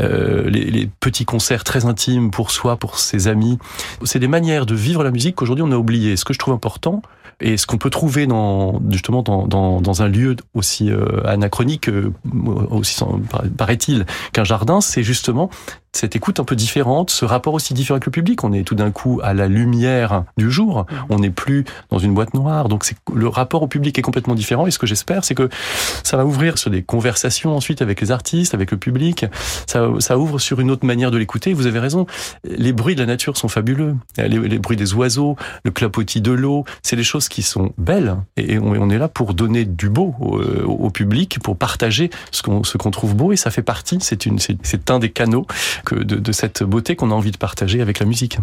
euh, 0.00 0.48
les, 0.48 0.64
les 0.70 0.88
petits 1.00 1.24
concerts 1.24 1.64
très 1.64 1.84
intimes 1.84 2.01
pour 2.32 2.50
soi, 2.50 2.76
pour 2.76 2.98
ses 2.98 3.28
amis. 3.28 3.58
C'est 4.04 4.18
des 4.18 4.28
manières 4.28 4.66
de 4.66 4.74
vivre 4.74 5.04
la 5.04 5.10
musique 5.10 5.36
qu'aujourd'hui 5.36 5.64
on 5.66 5.72
a 5.72 5.76
oublié. 5.76 6.16
Ce 6.16 6.24
que 6.24 6.32
je 6.32 6.38
trouve 6.38 6.54
important, 6.54 7.02
et 7.40 7.56
ce 7.56 7.66
qu'on 7.66 7.78
peut 7.78 7.90
trouver 7.90 8.26
dans, 8.26 8.80
justement 8.90 9.22
dans, 9.22 9.46
dans 9.46 10.02
un 10.02 10.08
lieu 10.08 10.36
aussi 10.54 10.90
euh, 10.90 11.26
anachronique, 11.26 11.88
euh, 11.88 12.12
aussi 12.70 13.02
paraît-il, 13.56 14.06
qu'un 14.32 14.44
jardin, 14.44 14.80
c'est 14.80 15.02
justement 15.02 15.50
cette 15.94 16.16
écoute 16.16 16.40
un 16.40 16.44
peu 16.44 16.56
différente, 16.56 17.10
ce 17.10 17.24
rapport 17.24 17.52
aussi 17.54 17.74
différent 17.74 17.96
avec 17.96 18.06
le 18.06 18.12
public. 18.12 18.44
On 18.44 18.52
est 18.52 18.62
tout 18.62 18.74
d'un 18.74 18.90
coup 18.90 19.20
à 19.22 19.34
la 19.34 19.46
lumière 19.46 20.24
du 20.38 20.50
jour. 20.50 20.86
On 21.10 21.18
n'est 21.18 21.30
plus 21.30 21.64
dans 21.90 21.98
une 21.98 22.14
boîte 22.14 22.32
noire. 22.32 22.68
Donc 22.68 22.84
c'est 22.84 22.96
le 23.12 23.28
rapport 23.28 23.62
au 23.62 23.66
public 23.66 23.98
est 23.98 24.02
complètement 24.02 24.34
différent. 24.34 24.66
Et 24.66 24.70
ce 24.70 24.78
que 24.78 24.86
j'espère, 24.86 25.24
c'est 25.24 25.34
que 25.34 25.50
ça 26.02 26.16
va 26.16 26.24
ouvrir 26.24 26.56
sur 26.56 26.70
des 26.70 26.82
conversations 26.82 27.54
ensuite 27.54 27.82
avec 27.82 28.00
les 28.00 28.10
artistes, 28.10 28.54
avec 28.54 28.70
le 28.70 28.78
public. 28.78 29.26
Ça, 29.66 29.88
ça 29.98 30.18
ouvre 30.18 30.38
sur 30.38 30.60
une 30.60 30.70
autre 30.70 30.86
manière 30.86 31.10
de 31.10 31.18
l'écouter. 31.18 31.52
Vous 31.52 31.66
avez 31.66 31.78
raison. 31.78 32.06
Les 32.44 32.72
bruits 32.72 32.94
de 32.94 33.00
la 33.00 33.06
nature 33.06 33.36
sont 33.36 33.48
fabuleux. 33.48 33.94
Les, 34.16 34.28
les 34.28 34.58
bruits 34.58 34.78
des 34.78 34.94
oiseaux, 34.94 35.36
le 35.64 35.70
clapotis 35.70 36.22
de 36.22 36.32
l'eau, 36.32 36.64
c'est 36.82 36.96
des 36.96 37.04
choses 37.04 37.28
qui 37.28 37.42
sont 37.42 37.72
belles. 37.76 38.16
Et 38.38 38.58
on, 38.58 38.72
on 38.72 38.88
est 38.88 38.98
là 38.98 39.08
pour 39.08 39.34
donner 39.34 39.66
du 39.66 39.90
beau 39.90 40.14
au, 40.20 40.40
au 40.40 40.90
public, 40.90 41.38
pour 41.42 41.56
partager 41.56 42.10
ce 42.30 42.42
qu'on 42.42 42.64
ce 42.64 42.78
qu'on 42.78 42.90
trouve 42.90 43.14
beau. 43.14 43.32
Et 43.32 43.36
ça 43.36 43.50
fait 43.50 43.62
partie. 43.62 43.98
C'est 44.00 44.24
une 44.24 44.38
c'est 44.38 44.90
un 44.90 44.98
des 44.98 45.10
canaux 45.10 45.46
que 45.84 45.94
de, 45.94 46.16
de 46.16 46.32
cette 46.32 46.62
beauté 46.62 46.96
qu'on 46.96 47.10
a 47.10 47.14
envie 47.14 47.30
de 47.30 47.38
partager 47.38 47.80
avec 47.80 47.98
la 47.98 48.06
musique. 48.06 48.38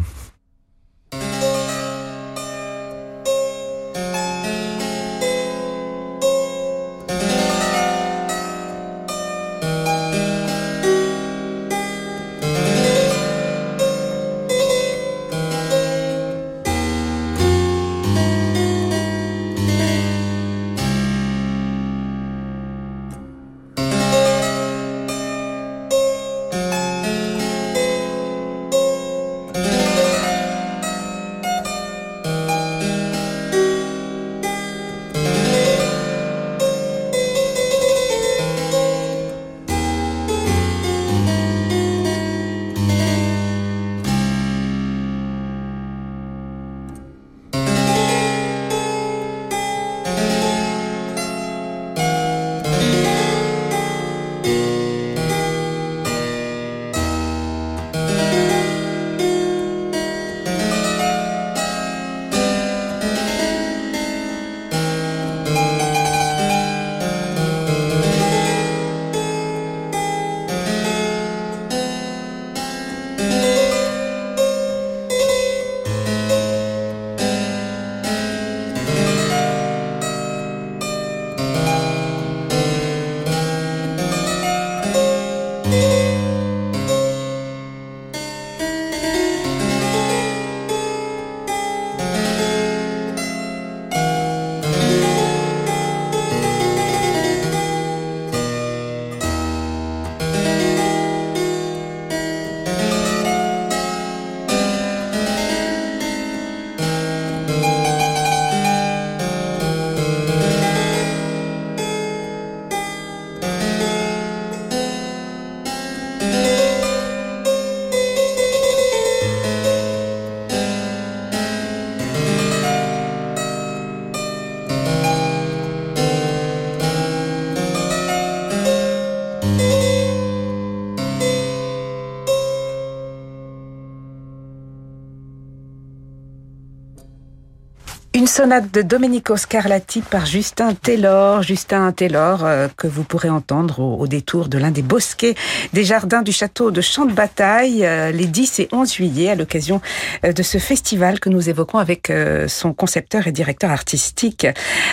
Sonate 138.30 138.72
de 138.72 138.84
Domenico 138.84 139.36
Scarlatti 139.38 140.02
par 140.02 140.28
Justin 140.28 140.76
Taylor. 140.76 141.42
Justin 141.42 141.92
Taylor, 141.92 142.46
euh, 142.46 142.68
que 142.78 142.86
vous 142.86 143.04
pourrez 143.04 143.30
entendre 143.30 143.80
au, 143.80 144.06
détour 144.06 144.50
de 144.50 144.60
l'un 144.60 144.70
des 144.70 144.84
bosquets 144.84 145.34
des 145.74 145.84
jardins 145.84 146.22
du 146.22 146.32
château 146.32 146.70
de 146.70 146.80
Champ 146.80 147.06
de 147.06 147.12
Bataille 147.12 147.84
euh, 147.84 148.12
les 148.12 148.28
10 148.28 148.60
et 148.60 148.70
11 148.72 148.94
juillet 148.94 149.30
à 149.32 149.36
l'occasion 149.36 149.82
euh, 150.24 150.32
de 150.32 150.44
ce 150.44 150.60
festival 150.60 151.20
que 151.20 151.30
nous 151.30 151.50
évoquons 151.50 151.80
avec 151.80 152.12
son 152.48 152.74
concepteur 152.74 153.28
et 153.28 153.32
directeur 153.32 153.72
artistique 153.72 154.46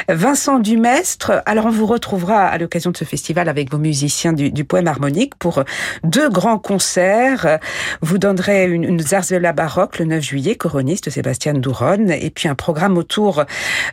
Vincent 0.09 0.59
Dumestre. 0.59 1.42
Alors 1.44 1.66
on 1.66 1.70
vous 1.70 1.87
retrouvera 1.87 2.46
à 2.46 2.59
l'occasion 2.59 2.90
de 2.90 2.96
ce 2.96 3.05
festival 3.05 3.49
avec 3.49 3.70
vos 3.70 3.79
musiciens 3.79 4.33
du, 4.33 4.64
poème 4.64 4.87
harmonique 4.87 5.35
pour 5.35 5.62
deux 6.05 6.29
grands 6.31 6.59
concerts. 6.59 7.59
Vous 8.01 8.18
donnerez 8.18 8.66
une, 8.66 8.85
une 8.85 9.01
zarzuela 9.01 9.53
baroque 9.53 9.99
le 9.99 10.07
9 10.07 10.22
juillet, 10.22 10.55
coroniste 10.57 11.11
Sébastien 11.11 11.55
Douron, 11.55 12.09
et 12.09 12.31
puis 12.31 12.49
un 12.49 12.55
programme 12.55 12.96
autour 12.96 13.25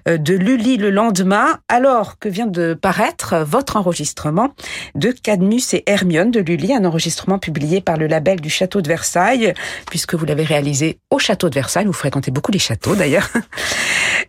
euh, 0.08 0.18
de 0.18 0.34
Lully 0.34 0.78
le 0.78 0.90
lendemain, 0.90 1.60
alors 1.68 2.20
que 2.20 2.30
vient 2.30 2.46
de 2.46 2.74
paraître 2.74 3.38
votre 3.46 3.78
enregistrement 3.78 4.50
de 4.96 5.12
Cadmus 5.12 5.62
et 5.74 5.84
Hermione 5.88 6.32
de 6.32 6.40
Lully, 6.40 6.74
un 6.74 6.86
enregistrement 6.86 7.40
publié 7.40 7.82
par 7.82 7.98
le 7.98 8.08
label 8.08 8.42
du 8.42 8.50
Château 8.50 8.82
de 8.82 8.88
Versailles, 8.88 9.54
puisque 9.90 10.16
vous 10.16 10.26
l'avez 10.26 10.44
réalisé 10.44 11.00
au 11.10 11.20
Château 11.20 11.50
de 11.50 11.56
Versailles. 11.56 11.86
Vous 11.86 11.94
fréquentez 11.94 12.32
beaucoup 12.32 12.52
les 12.52 12.60
châteaux 12.60 12.96
d'ailleurs. 12.96 13.30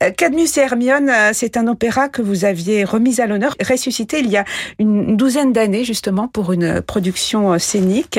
Euh, 0.02 0.10
Cadmus 0.10 0.48
et 0.56 0.60
Hermione, 0.60 1.08
euh, 1.08 1.30
c'est 1.32 1.56
un 1.56 1.68
opéra 1.68 2.08
que 2.08 2.20
vous 2.20 2.44
aviez 2.44 2.82
remis 2.82 3.20
à 3.20 3.26
l'honneur, 3.26 3.54
ressuscité 3.64 4.18
il 4.18 4.28
y 4.28 4.36
a 4.36 4.44
une 4.80 5.16
douzaine 5.16 5.52
d'années 5.52 5.84
justement 5.84 6.26
pour 6.26 6.52
une 6.52 6.80
production 6.80 7.56
scénique. 7.60 8.18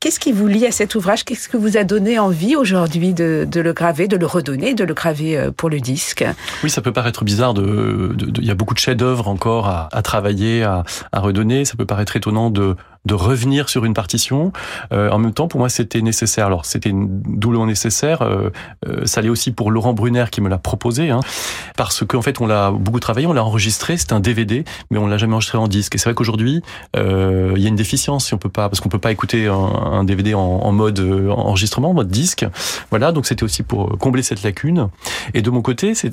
Qu'est-ce 0.00 0.20
qui 0.20 0.32
vous 0.32 0.46
lie 0.46 0.66
à 0.66 0.72
cet 0.72 0.94
ouvrage? 0.94 1.24
Qu'est-ce 1.24 1.48
que 1.48 1.56
vous 1.56 1.78
a 1.78 1.84
donné 1.84 2.18
envie 2.18 2.54
aujourd'hui 2.54 3.14
de, 3.14 3.46
le 3.54 3.72
graver, 3.72 4.08
de 4.08 4.16
le 4.16 4.26
redonner, 4.26 4.74
de 4.74 4.84
le 4.84 4.94
graver 4.94 5.48
pour 5.56 5.70
disque 5.80 6.24
Oui, 6.62 6.70
ça 6.70 6.82
peut 6.82 6.92
paraître 6.92 7.24
bizarre. 7.24 7.54
Il 7.56 8.44
y 8.44 8.50
a 8.50 8.54
beaucoup 8.54 8.74
de 8.74 8.78
chefs-d'œuvre 8.78 9.28
encore 9.28 9.68
à, 9.68 10.02
travailler, 10.02 10.62
à 10.62 10.84
redonner. 11.12 11.64
Ça 11.64 11.76
peut 11.76 11.86
paraître 11.86 12.16
étonnant 12.16 12.50
de 12.50 12.76
de 13.04 13.14
revenir 13.14 13.68
sur 13.68 13.84
une 13.84 13.94
partition. 13.94 14.52
Euh, 14.92 15.10
en 15.10 15.18
même 15.18 15.32
temps, 15.32 15.48
pour 15.48 15.60
moi, 15.60 15.68
c'était 15.68 16.02
nécessaire. 16.02 16.46
Alors, 16.46 16.64
c'était 16.64 16.92
doublement 16.94 17.66
nécessaire. 17.66 18.22
Euh, 18.22 18.50
euh, 18.88 19.04
ça 19.04 19.20
l'est 19.20 19.28
aussi 19.28 19.52
pour 19.52 19.70
Laurent 19.70 19.92
Brunner 19.92 20.26
qui 20.30 20.40
me 20.40 20.48
l'a 20.48 20.58
proposé, 20.58 21.10
hein, 21.10 21.20
parce 21.76 22.04
qu'en 22.04 22.22
fait, 22.22 22.40
on 22.40 22.46
l'a 22.46 22.70
beaucoup 22.70 23.00
travaillé, 23.00 23.26
on 23.26 23.32
l'a 23.32 23.44
enregistré. 23.44 23.96
C'est 23.96 24.12
un 24.12 24.20
DVD, 24.20 24.64
mais 24.90 24.98
on 24.98 25.06
l'a 25.06 25.18
jamais 25.18 25.34
enregistré 25.34 25.58
en 25.58 25.68
disque. 25.68 25.94
Et 25.94 25.98
c'est 25.98 26.08
vrai 26.08 26.14
qu'aujourd'hui, 26.14 26.62
euh, 26.96 27.52
il 27.56 27.62
y 27.62 27.66
a 27.66 27.68
une 27.68 27.76
déficience 27.76 28.26
si 28.26 28.34
on 28.34 28.38
peut 28.38 28.48
pas, 28.48 28.68
parce 28.68 28.80
qu'on 28.80 28.88
peut 28.88 28.98
pas 28.98 29.12
écouter 29.12 29.46
un, 29.46 30.04
DVD 30.04 30.34
en, 30.34 30.72
mode 30.72 30.98
euh, 31.00 31.30
enregistrement, 31.30 31.90
en 31.90 31.94
mode 31.94 32.08
disque. 32.08 32.46
Voilà, 32.90 33.12
donc 33.12 33.26
c'était 33.26 33.44
aussi 33.44 33.62
pour 33.62 33.98
combler 33.98 34.22
cette 34.22 34.42
lacune. 34.42 34.88
Et 35.34 35.42
de 35.42 35.50
mon 35.50 35.62
côté, 35.62 35.94
c'est 35.94 36.12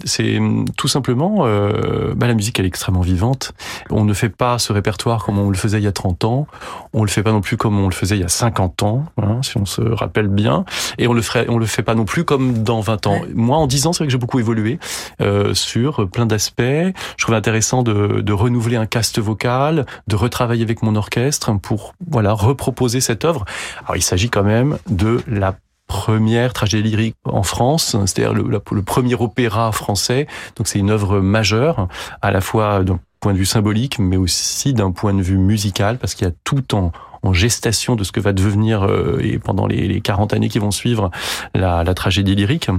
tout 0.77 0.87
simplement, 0.87 1.39
euh, 1.41 2.13
bah, 2.15 2.27
la 2.27 2.33
musique, 2.33 2.59
elle 2.59 2.65
est 2.65 2.69
extrêmement 2.69 3.01
vivante. 3.01 3.53
On 3.89 4.03
ne 4.03 4.13
fait 4.13 4.29
pas 4.29 4.59
ce 4.59 4.73
répertoire 4.73 5.25
comme 5.25 5.39
on 5.39 5.49
le 5.49 5.57
faisait 5.57 5.79
il 5.79 5.83
y 5.83 5.87
a 5.87 5.91
30 5.91 6.23
ans. 6.25 6.47
On 6.93 7.03
le 7.03 7.09
fait 7.09 7.23
pas 7.23 7.31
non 7.31 7.41
plus 7.41 7.57
comme 7.57 7.79
on 7.79 7.87
le 7.87 7.93
faisait 7.93 8.17
il 8.17 8.21
y 8.21 8.25
a 8.25 8.29
50 8.29 8.83
ans, 8.83 9.05
hein, 9.17 9.39
si 9.43 9.57
on 9.57 9.65
se 9.65 9.81
rappelle 9.81 10.27
bien. 10.27 10.65
Et 10.97 11.07
on 11.07 11.13
le 11.13 11.21
ferait, 11.21 11.45
on 11.49 11.57
le 11.57 11.65
fait 11.65 11.83
pas 11.83 11.95
non 11.95 12.05
plus 12.05 12.23
comme 12.23 12.63
dans 12.63 12.81
20 12.81 13.07
ans. 13.07 13.21
Moi, 13.33 13.57
en 13.57 13.67
10 13.67 13.87
ans, 13.87 13.93
c'est 13.93 13.99
vrai 13.99 14.07
que 14.07 14.11
j'ai 14.11 14.17
beaucoup 14.17 14.39
évolué 14.39 14.79
euh, 15.21 15.53
sur 15.53 16.09
plein 16.09 16.25
d'aspects. 16.25 16.61
Je 16.61 16.93
trouvais 17.23 17.37
intéressant 17.37 17.83
de, 17.83 18.21
de 18.21 18.33
renouveler 18.33 18.75
un 18.75 18.85
cast 18.85 19.19
vocal, 19.19 19.85
de 20.07 20.15
retravailler 20.15 20.63
avec 20.63 20.83
mon 20.83 20.95
orchestre 20.95 21.51
pour 21.59 21.93
voilà 22.09 22.33
reproposer 22.33 23.01
cette 23.01 23.25
œuvre. 23.25 23.45
Alors, 23.85 23.95
il 23.95 24.03
s'agit 24.03 24.29
quand 24.29 24.43
même 24.43 24.77
de 24.89 25.21
la 25.27 25.55
première 25.91 26.53
tragédie 26.53 26.89
lyrique 26.89 27.17
en 27.25 27.43
France, 27.43 27.97
c'est-à-dire 28.05 28.33
le, 28.33 28.43
le, 28.49 28.81
premier 28.81 29.15
opéra 29.15 29.73
français. 29.73 30.25
Donc 30.55 30.67
c'est 30.67 30.79
une 30.79 30.89
œuvre 30.89 31.19
majeure, 31.19 31.89
à 32.21 32.31
la 32.31 32.39
fois 32.39 32.83
donc 32.83 33.01
point 33.21 33.33
de 33.33 33.37
vue 33.37 33.45
symbolique, 33.45 33.99
mais 33.99 34.17
aussi 34.17 34.73
d'un 34.73 34.91
point 34.91 35.13
de 35.13 35.21
vue 35.21 35.37
musical, 35.37 35.99
parce 35.99 36.15
qu'il 36.15 36.27
y 36.27 36.29
a 36.29 36.33
tout 36.43 36.75
en, 36.75 36.91
en 37.23 37.33
gestation 37.33 37.95
de 37.95 38.03
ce 38.03 38.11
que 38.11 38.19
va 38.19 38.33
devenir, 38.33 38.83
euh, 38.83 39.19
et 39.21 39.37
pendant 39.37 39.67
les, 39.67 39.87
les 39.87 40.01
40 40.01 40.33
années 40.33 40.49
qui 40.49 40.59
vont 40.59 40.71
suivre, 40.71 41.11
la, 41.53 41.83
la 41.83 41.93
tragédie 41.93 42.35
lyrique. 42.35 42.69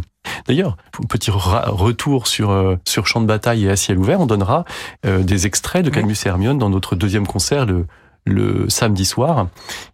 D'ailleurs, 0.46 0.76
petit 1.08 1.30
retour 1.30 2.26
sur 2.26 2.50
euh, 2.50 2.76
sur 2.86 3.06
Champ 3.06 3.20
de 3.20 3.26
bataille 3.26 3.66
et 3.66 3.70
à 3.70 3.76
ciel 3.76 3.98
ouvert, 3.98 4.20
on 4.20 4.26
donnera 4.26 4.64
euh, 5.06 5.22
des 5.22 5.46
extraits 5.46 5.84
de 5.84 5.90
Cadmus 5.90 6.16
et 6.24 6.28
Hermione 6.28 6.58
dans 6.58 6.70
notre 6.70 6.96
deuxième 6.96 7.26
concert, 7.26 7.64
le 7.64 7.86
le 8.24 8.68
samedi 8.68 9.04
soir. 9.04 9.48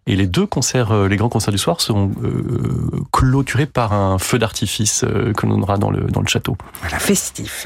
Et 0.05 0.15
les 0.15 0.27
deux 0.27 0.45
concerts, 0.45 0.91
euh, 0.91 1.07
les 1.07 1.17
grands 1.17 1.29
concerts 1.29 1.51
du 1.51 1.57
soir, 1.57 1.81
seront 1.81 2.11
euh, 2.23 3.01
clôturés 3.11 3.65
par 3.65 3.93
un 3.93 4.19
feu 4.19 4.37
d'artifice 4.37 5.03
euh, 5.03 5.33
que 5.33 5.47
l'on 5.47 5.61
aura 5.61 5.77
dans 5.77 5.89
le, 5.89 6.01
dans 6.01 6.21
le 6.21 6.27
château. 6.27 6.55
Voilà, 6.81 6.99
festif. 6.99 7.65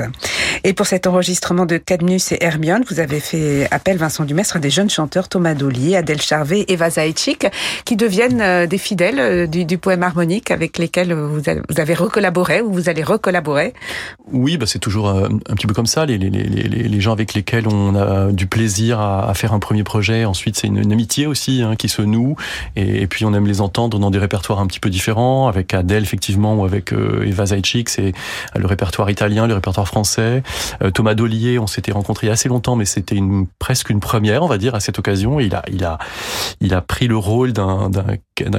Et 0.64 0.74
pour 0.74 0.86
cet 0.86 1.06
enregistrement 1.06 1.66
de 1.66 1.78
Cadmus 1.78 2.22
et 2.32 2.44
Hermione, 2.44 2.84
vous 2.90 3.00
avez 3.00 3.20
fait 3.20 3.68
appel, 3.72 3.98
Vincent 3.98 4.24
Dumestre, 4.24 4.58
à 4.58 4.60
des 4.60 4.70
jeunes 4.70 4.90
chanteurs, 4.90 5.28
Thomas 5.28 5.54
Dollier, 5.54 5.98
Adèle 5.98 6.22
Charvet, 6.22 6.66
Eva 6.70 6.90
Zaitchik, 6.90 7.48
qui 7.84 7.98
deviennent 7.98 8.66
des 8.66 8.78
fidèles 8.78 9.50
du, 9.50 9.78
poème 9.78 10.04
harmonique 10.04 10.52
avec 10.52 10.78
lesquels 10.78 11.14
vous 11.14 11.80
avez 11.80 11.94
recollaboré 11.94 12.62
ou 12.62 12.72
vous 12.72 12.90
allez 12.90 13.04
recollaborer. 13.04 13.74
Oui, 14.32 14.58
bah 14.58 14.66
c'est 14.66 14.80
toujours 14.80 15.10
un, 15.10 15.38
petit 15.56 15.68
peu 15.68 15.74
comme 15.74 15.88
ça, 15.88 16.06
les, 16.06 16.18
les, 16.18 16.30
les, 16.30 16.44
les, 16.44 17.02
gens 17.02 17.12
avec 17.12 17.34
lesquels 17.34 17.68
on 17.68 17.96
a 17.96 18.32
du 18.32 18.48
plaisir 18.48 19.00
à, 19.00 19.30
à 19.30 19.34
faire 19.34 19.54
un 19.54 19.60
premier 19.60 19.84
projet, 19.84 20.26
ensuite 20.26 20.53
c'est 20.54 20.68
une, 20.68 20.92
amitié 20.92 21.28
aussi 21.28 21.62
hein, 21.62 21.76
qui 21.76 21.90
se 21.90 22.02
noue. 22.02 22.36
Et, 22.76 23.08
puis 23.08 23.26
on 23.26 23.34
aime 23.34 23.48
les 23.48 23.62
entendre 23.62 24.00
dans 24.00 24.12
des 24.12 24.20
répertoires 24.20 24.60
un 24.60 24.68
petit 24.68 24.80
peu 24.80 24.90
différents, 24.90 25.48
avec 25.48 25.74
Adèle 25.74 26.04
effectivement 26.04 26.56
ou 26.56 26.66
avec 26.66 26.94
euh, 26.94 27.26
Eva 27.26 27.48
Zaitchik, 27.48 27.90
c'est 27.90 28.14
euh, 28.56 28.60
le 28.60 28.66
répertoire 28.66 29.10
italien, 29.10 29.48
le 29.48 29.54
répertoire 29.54 29.88
français. 29.88 30.44
Euh, 30.82 30.92
Thomas 30.92 31.14
Dollier, 31.14 31.60
on 31.60 31.68
s'était 31.68 31.92
a 31.94 32.32
assez 32.32 32.50
longtemps, 32.50 32.76
mais 32.76 32.86
c'était 32.86 33.20
presque 33.60 33.90
une 33.90 34.00
première, 34.00 34.44
on 34.44 34.48
va 34.48 34.58
dire, 34.58 34.76
à 34.76 34.80
cette 34.80 35.00
occasion. 35.00 35.40
Il 35.40 35.54
a 36.74 36.82
pris 36.82 37.08
le 37.08 37.18
rôle 37.18 37.54
d'un 37.54 37.90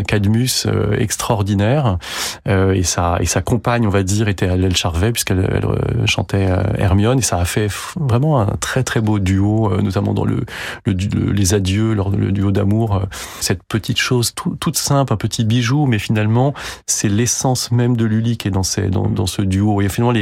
Cadmus 0.06 0.66
extraordinaire 0.98 1.98
et 2.46 2.82
sa 2.82 3.42
compagne, 3.44 3.86
on 3.86 3.90
va 3.90 4.02
dire, 4.02 4.28
était 4.28 4.48
Adèle 4.48 4.76
Charvet 4.76 5.12
puisqu'elle 5.12 5.48
elle 5.54 6.06
chantait 6.06 6.48
Hermione 6.78 7.18
et 7.18 7.22
ça 7.22 7.38
a 7.38 7.44
fait 7.44 7.68
vraiment 7.96 8.40
un 8.40 8.56
très 8.60 8.82
très 8.82 9.00
beau 9.00 9.18
duo, 9.18 9.70
notamment 9.80 10.14
dans 10.14 10.24
le, 10.24 10.44
le 10.84 10.94
les 11.32 11.54
adieux 11.54 11.83
lors 11.92 12.10
du 12.10 12.32
duo 12.32 12.50
d'amour, 12.50 12.96
euh, 12.96 13.00
cette 13.40 13.62
petite 13.64 13.98
chose 13.98 14.32
toute 14.34 14.76
simple, 14.76 15.12
un 15.12 15.16
petit 15.16 15.44
bijou, 15.44 15.86
mais 15.86 15.98
finalement 15.98 16.54
c'est 16.86 17.08
l'essence 17.08 17.70
même 17.72 17.96
de 17.96 18.04
Lully 18.04 18.36
qui 18.36 18.48
est 18.48 18.50
dans, 18.50 18.62
ce 18.62 19.42
duo. 19.42 19.80
Et 19.80 19.88
finalement 19.88 20.12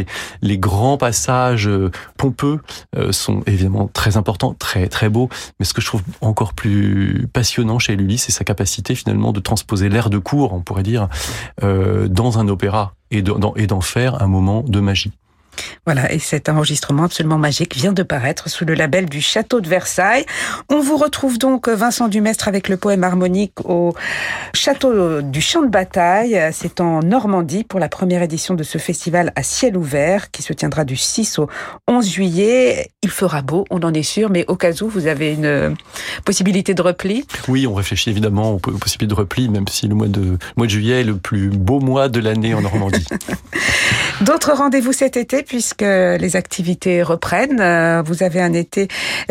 les, 0.43 0.59
grands 0.59 0.97
passages 0.97 1.69
euh, 1.69 1.91
pompeux 2.17 2.61
euh, 2.97 3.13
sont 3.13 3.43
évidemment 3.47 3.89
très 3.93 4.17
importants, 4.17 4.55
très 4.55 4.89
très 4.89 5.09
beaux, 5.09 5.29
mais 5.61 5.67
ce 5.67 5.75
que 5.75 5.81
je 5.81 5.87
trouve 5.87 6.03
encore 6.21 6.55
plus 6.55 7.29
passionnant 7.33 7.79
chez 7.79 7.97
Lully, 7.97 8.19
c'est 8.19 8.33
sa 8.33 8.45
capacité 8.45 8.95
finalement 8.95 9.33
de 9.33 9.41
transposer 9.41 9.89
l'air 9.89 10.11
de 10.11 10.19
cour, 10.19 10.53
on 10.53 10.61
pourrait 10.61 10.83
dire, 10.83 11.09
dans 11.61 12.39
un 12.39 12.49
opéra 12.49 12.95
et 13.11 13.23
d'en 13.23 13.81
faire 13.81 14.23
un 14.23 14.27
moment 14.27 14.63
de 14.63 14.81
magie. 14.81 15.13
Voilà, 15.85 16.13
et 16.13 16.19
cet 16.19 16.49
enregistrement 16.49 17.05
absolument 17.05 17.39
magique 17.39 17.75
vient 17.75 17.93
de 17.93 18.03
paraître 18.03 18.49
sous 18.49 18.65
le 18.65 18.75
label 18.75 19.09
du 19.09 19.21
Château 19.21 19.61
de 19.61 19.69
Versailles. 19.69 20.25
On 20.69 20.81
vous 20.81 20.97
retrouve 20.97 21.39
donc, 21.39 21.69
Vincent 21.69 22.09
Dumestre, 22.09 22.49
avec 22.49 22.69
le 22.69 22.77
poème 22.77 23.05
harmonique 23.05 23.61
au 23.65 23.95
Château 24.55 25.23
du 25.23 25.41
Champ 25.41 25.63
de 25.63 25.69
Bataille. 25.69 26.41
C'est 26.53 26.81
en 26.81 27.01
Normandie 27.01 27.65
pour 27.65 27.81
la 27.81 27.89
première 27.89 28.23
édition 28.23 28.55
de 28.55 28.63
ce 28.63 28.79
festival 28.79 29.33
à 29.37 29.43
ciel 29.43 29.77
ouvert 29.77 30.31
qui 30.31 30.43
se 30.43 30.53
tiendra 30.53 30.85
du 30.85 30.97
6 30.97 31.39
au 31.39 31.49
11 31.89 32.09
juillet. 32.09 32.91
Il 33.03 33.11
fera 33.11 33.43
beau, 33.43 33.65
on 33.71 33.81
en 33.81 33.93
est 33.93 34.03
sûr, 34.03 34.31
mais 34.31 34.45
au 34.49 34.57
cas 34.57 34.73
où 34.83 34.89
vous 34.89 35.07
avez 35.07 35.33
une 35.33 35.75
possibilité 36.25 36.75
de 36.75 36.83
repli 36.83 37.27
Oui, 37.49 37.67
on 37.67 37.75
réfléchit 37.75 38.11
évidemment 38.11 38.53
aux 38.53 38.59
possibilités 38.59 39.15
de 39.15 39.19
repli, 39.19 39.49
même 39.49 39.67
si 39.69 39.89
le 39.89 39.95
mois 39.95 40.09
de, 40.09 40.39
mois 40.57 40.67
de 40.67 40.71
juillet 40.71 41.01
est 41.01 41.05
le 41.05 41.17
plus 41.17 41.49
beau 41.49 41.81
mois 41.81 42.09
de 42.09 42.21
l'année 42.21 42.55
en 42.55 42.61
Normandie. 42.61 43.07
D'autres 44.21 44.53
rendez-vous 44.53 44.93
cet 44.93 45.17
été? 45.17 45.42
Puisque 45.43 45.83
les 45.83 46.37
activités 46.37 47.03
reprennent. 47.03 47.61
Euh, 47.61 48.03
vous 48.03 48.23
avez 48.23 48.41
un 48.41 48.53
été 48.53 48.89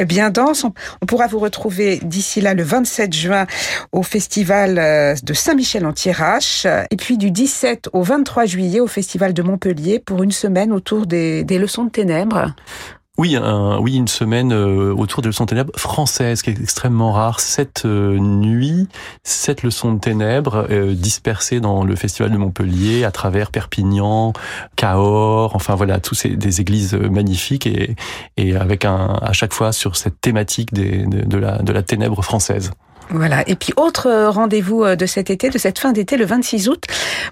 bien 0.08 0.30
dense. 0.30 0.66
On 1.02 1.06
pourra 1.06 1.28
vous 1.28 1.40
retrouver 1.40 2.00
d'ici 2.04 2.42
là 2.42 2.54
le 2.54 2.64
27 2.64 3.14
juin 3.14 3.46
au 3.92 4.04
festival 4.04 4.78
euh, 4.78 5.16
de 5.24 5.34
Saint-Michel 5.34 5.86
en 5.86 5.94
Thiérache 5.94 6.66
et 6.66 6.96
puis 6.98 7.18
du 7.18 7.32
17 7.32 7.90
au 7.94 8.04
23 8.04 8.46
juillet 8.46 8.80
au 8.80 8.88
festival 8.88 9.34
de 9.34 9.42
Montpellier 9.42 10.00
pour 10.00 10.24
une 10.24 10.32
semaine 10.32 10.72
autour 10.72 11.06
des, 11.06 11.44
des 11.44 11.58
leçons 11.58 11.86
de 11.86 11.90
ténèbres. 11.90 12.54
Oui, 13.22 13.36
un, 13.36 13.78
oui, 13.78 13.98
une 13.98 14.08
semaine 14.08 14.52
euh, 14.52 14.96
autour 14.96 15.22
des 15.22 15.28
leçons 15.28 15.44
de 15.44 15.50
ténèbres 15.50 15.78
françaises, 15.78 16.42
qui 16.42 16.50
est 16.50 16.60
extrêmement 16.60 17.12
rare. 17.12 17.40
Sept 17.40 17.84
euh, 17.86 18.18
nuits, 18.18 18.88
sept 19.24 19.62
leçons 19.62 19.94
de 19.94 20.00
ténèbres 20.00 20.66
euh, 20.72 20.96
dispersées 20.96 21.60
dans 21.60 21.84
le 21.84 21.96
festival 21.96 22.32
de 22.32 22.38
Montpellier, 22.38 23.04
à 23.04 23.12
travers 23.12 23.52
Perpignan, 23.52 24.34
Cahors, 24.76 25.56
enfin 25.56 25.76
voilà, 25.76 26.00
tous 26.00 26.16
ces 26.16 26.30
des 26.30 26.62
églises 26.62 26.96
magnifiques 26.96 27.68
et, 27.68 27.96
et 28.38 28.56
avec 28.56 28.86
un 28.86 29.20
à 29.22 29.34
chaque 29.34 29.54
fois 29.54 29.72
sur 29.72 29.98
cette 29.98 30.20
thématique 30.20 30.74
des, 30.74 31.06
de, 31.06 31.22
de 31.24 31.38
la 31.38 31.60
de 31.60 31.72
la 31.72 31.84
ténèbre 31.84 32.24
française. 32.24 32.72
Voilà. 33.14 33.48
Et 33.48 33.56
puis 33.56 33.74
autre 33.76 34.08
euh, 34.08 34.30
rendez-vous 34.30 34.84
euh, 34.84 34.96
de 34.96 35.06
cet 35.06 35.30
été, 35.30 35.50
de 35.50 35.58
cette 35.58 35.80
fin 35.80 35.92
d'été, 35.92 36.16
le 36.16 36.26
26 36.26 36.70
août, 36.70 36.86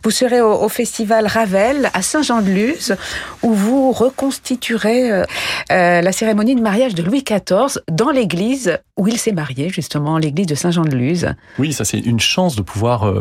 vous 0.03 0.11
serez 0.11 0.41
au, 0.41 0.69
festival 0.69 1.25
Ravel 1.25 1.89
à 1.93 2.01
Saint-Jean-de-Luz, 2.01 2.95
où 3.43 3.53
vous 3.53 3.91
reconstituerez 3.91 5.11
euh, 5.11 5.23
la 5.69 6.11
cérémonie 6.11 6.55
de 6.55 6.61
mariage 6.61 6.95
de 6.95 7.01
Louis 7.01 7.23
XIV 7.23 7.81
dans 7.89 8.11
l'église 8.11 8.77
où 8.97 9.07
il 9.07 9.17
s'est 9.17 9.31
marié, 9.31 9.69
justement, 9.69 10.17
l'église 10.17 10.47
de 10.47 10.55
Saint-Jean-de-Luz. 10.55 11.33
Oui, 11.57 11.71
ça 11.71 11.85
c'est 11.85 11.99
une 11.99 12.19
chance 12.19 12.55
de 12.57 12.61
pouvoir 12.61 13.11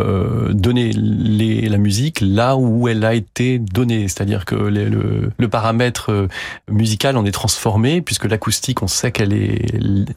donner 0.51 0.93
la 0.93 1.79
musique 1.79 2.19
là 2.21 2.57
où 2.57 2.89
elle 2.89 3.05
a 3.05 3.15
été 3.15 3.59
donnée, 3.59 4.09
c'est-à-dire 4.09 4.45
que 4.45 4.57
le, 4.57 5.31
le, 5.37 5.49
paramètre 5.49 6.29
musical 6.69 7.17
en 7.17 7.25
est 7.25 7.31
transformé 7.33 8.03
puisque 8.03 8.25
l'acoustique, 8.25 8.83
on 8.83 8.89
sait 8.89 9.13
qu'elle 9.13 9.33
est 9.33 9.67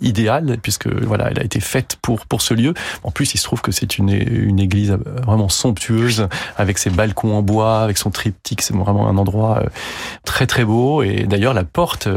idéale 0.01 0.57
puisque 0.61 0.87
voilà, 0.87 1.29
elle 1.29 1.39
a 1.39 1.43
été 1.43 1.59
faite 1.59 1.97
pour 2.01 2.25
pour 2.31 2.41
ce 2.41 2.53
lieu. 2.53 2.73
En 3.03 3.11
plus, 3.11 3.33
il 3.33 3.37
se 3.39 3.43
trouve 3.43 3.59
que 3.59 3.73
c'est 3.73 3.97
une, 3.97 4.09
église 4.09 4.97
vraiment 5.25 5.49
somptueuse 5.49 6.29
avec 6.55 6.77
ses 6.77 6.89
balcons 6.89 7.35
en 7.35 7.41
bois, 7.41 7.81
avec 7.81 7.97
son 7.97 8.09
triptyque. 8.09 8.61
C'est 8.61 8.73
vraiment 8.73 9.09
un 9.09 9.17
endroit 9.17 9.63
très 10.23 10.47
très 10.47 10.63
beau. 10.63 11.03
Et 11.03 11.25
d'ailleurs, 11.25 11.53
la 11.53 11.65
porte 11.65 12.07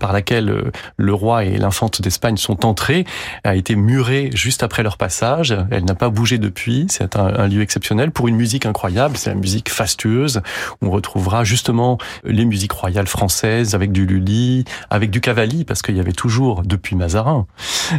par 0.00 0.12
laquelle 0.12 0.70
le 0.96 1.14
roi 1.14 1.44
et 1.44 1.56
l'infante 1.56 2.00
d'Espagne 2.00 2.36
sont 2.36 2.64
entrés 2.64 3.04
a 3.42 3.56
été 3.56 3.74
murée 3.74 4.30
juste 4.32 4.62
après 4.62 4.84
leur 4.84 4.96
passage. 4.96 5.56
Elle 5.72 5.86
n'a 5.86 5.96
pas 5.96 6.08
bougé 6.08 6.38
depuis. 6.38 6.86
C'est 6.88 7.16
un, 7.16 7.48
lieu 7.48 7.62
exceptionnel 7.62 8.12
pour 8.12 8.28
une 8.28 8.36
musique 8.36 8.64
incroyable. 8.64 9.16
C'est 9.16 9.30
la 9.30 9.36
musique 9.36 9.70
fastueuse. 9.70 10.40
On 10.82 10.90
retrouvera 10.90 11.42
justement 11.42 11.98
les 12.22 12.44
musiques 12.44 12.72
royales 12.72 13.08
françaises 13.08 13.74
avec 13.74 13.90
du 13.90 14.06
Lully, 14.06 14.64
avec 14.88 15.10
du 15.10 15.20
Cavalli, 15.20 15.64
parce 15.64 15.82
qu'il 15.82 15.96
y 15.96 16.00
avait 16.00 16.12
toujours, 16.12 16.62
depuis 16.62 16.94
Mazarin, 16.94 17.46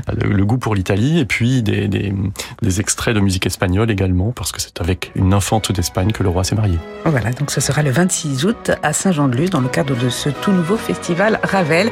le, 0.08 0.46
goût 0.46 0.58
pour 0.58 0.76
l'Italie, 0.76 1.20
des, 1.42 1.88
des, 1.88 2.14
des, 2.62 2.80
extraits 2.80 3.16
de 3.16 3.20
musique 3.20 3.46
espagnole 3.46 3.90
également, 3.92 4.32
parce 4.32 4.52
que 4.52 4.62
c'est 4.62 4.80
avec 4.82 5.12
une 5.16 5.34
infante 5.34 5.72
d'Espagne 5.72 6.12
que 6.12 6.24
le 6.24 6.30
roi 6.30 6.44
s'est 6.44 6.56
marié. 6.56 6.78
Voilà, 7.06 7.32
donc 7.32 7.52
ce 7.52 7.62
sera 7.62 7.84
le 7.84 7.92
26 7.92 8.46
août 8.46 8.72
à 8.82 8.94
Saint-Jean-de-Luz, 8.94 9.50
dans 9.50 9.62
le 9.62 9.70
cadre 9.70 9.96
de 9.96 10.10
ce 10.10 10.30
tout 10.30 10.52
nouveau 10.52 10.78
festival 10.78 11.40
Ravel, 11.44 11.90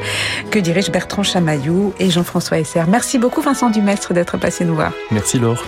que 0.50 0.58
dirigent 0.58 0.92
Bertrand 0.92 1.22
Chamaillou 1.22 1.94
et 1.98 2.10
Jean-François 2.10 2.58
Esser. 2.58 2.84
Merci 2.88 3.18
beaucoup 3.18 3.40
Vincent 3.40 3.70
Dumestre 3.70 4.14
d'être 4.14 4.38
passé 4.38 4.64
nous 4.64 4.74
voir. 4.74 4.92
Merci 5.10 5.38
Laure. 5.38 5.64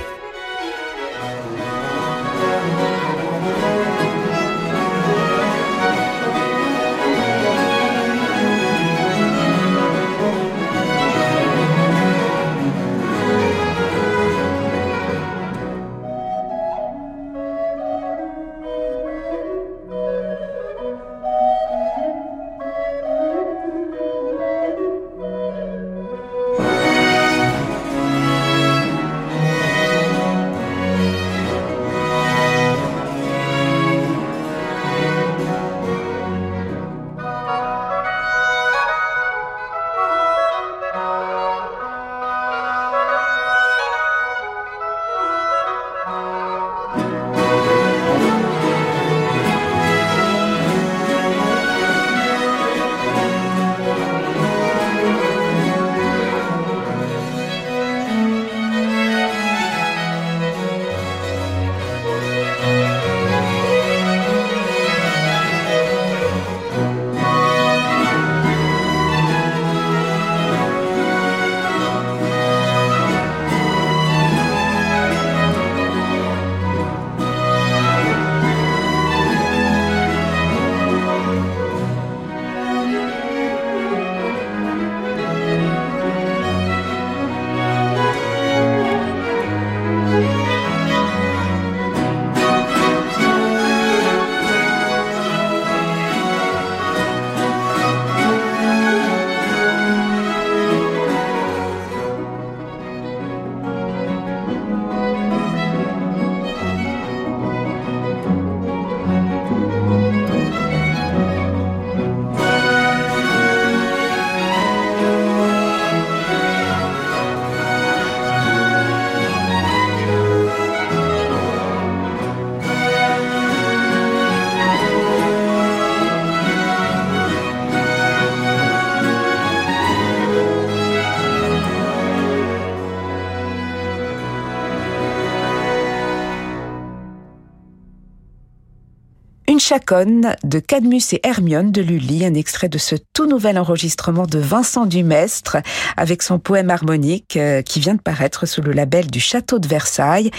De 139.74 140.60
Cadmus 140.60 141.02
et 141.10 141.20
Hermione 141.24 141.72
de 141.72 141.82
Lully, 141.82 142.24
un 142.24 142.34
extrait 142.34 142.68
de 142.68 142.78
ce 142.78 142.94
tout 143.12 143.26
nouvel 143.26 143.58
enregistrement 143.58 144.24
de 144.24 144.38
Vincent 144.38 144.86
Dumestre 144.86 145.56
avec 145.96 146.22
son 146.22 146.38
poème 146.38 146.70
harmonique 146.70 147.36
euh, 147.36 147.60
qui 147.60 147.80
vient 147.80 147.94
de 147.94 148.00
paraître 148.00 148.46
sous 148.46 148.62
le 148.62 148.70
label 148.70 149.10
du 149.10 149.18
Château 149.18 149.58
de 149.58 149.66
Versailles. 149.66 150.30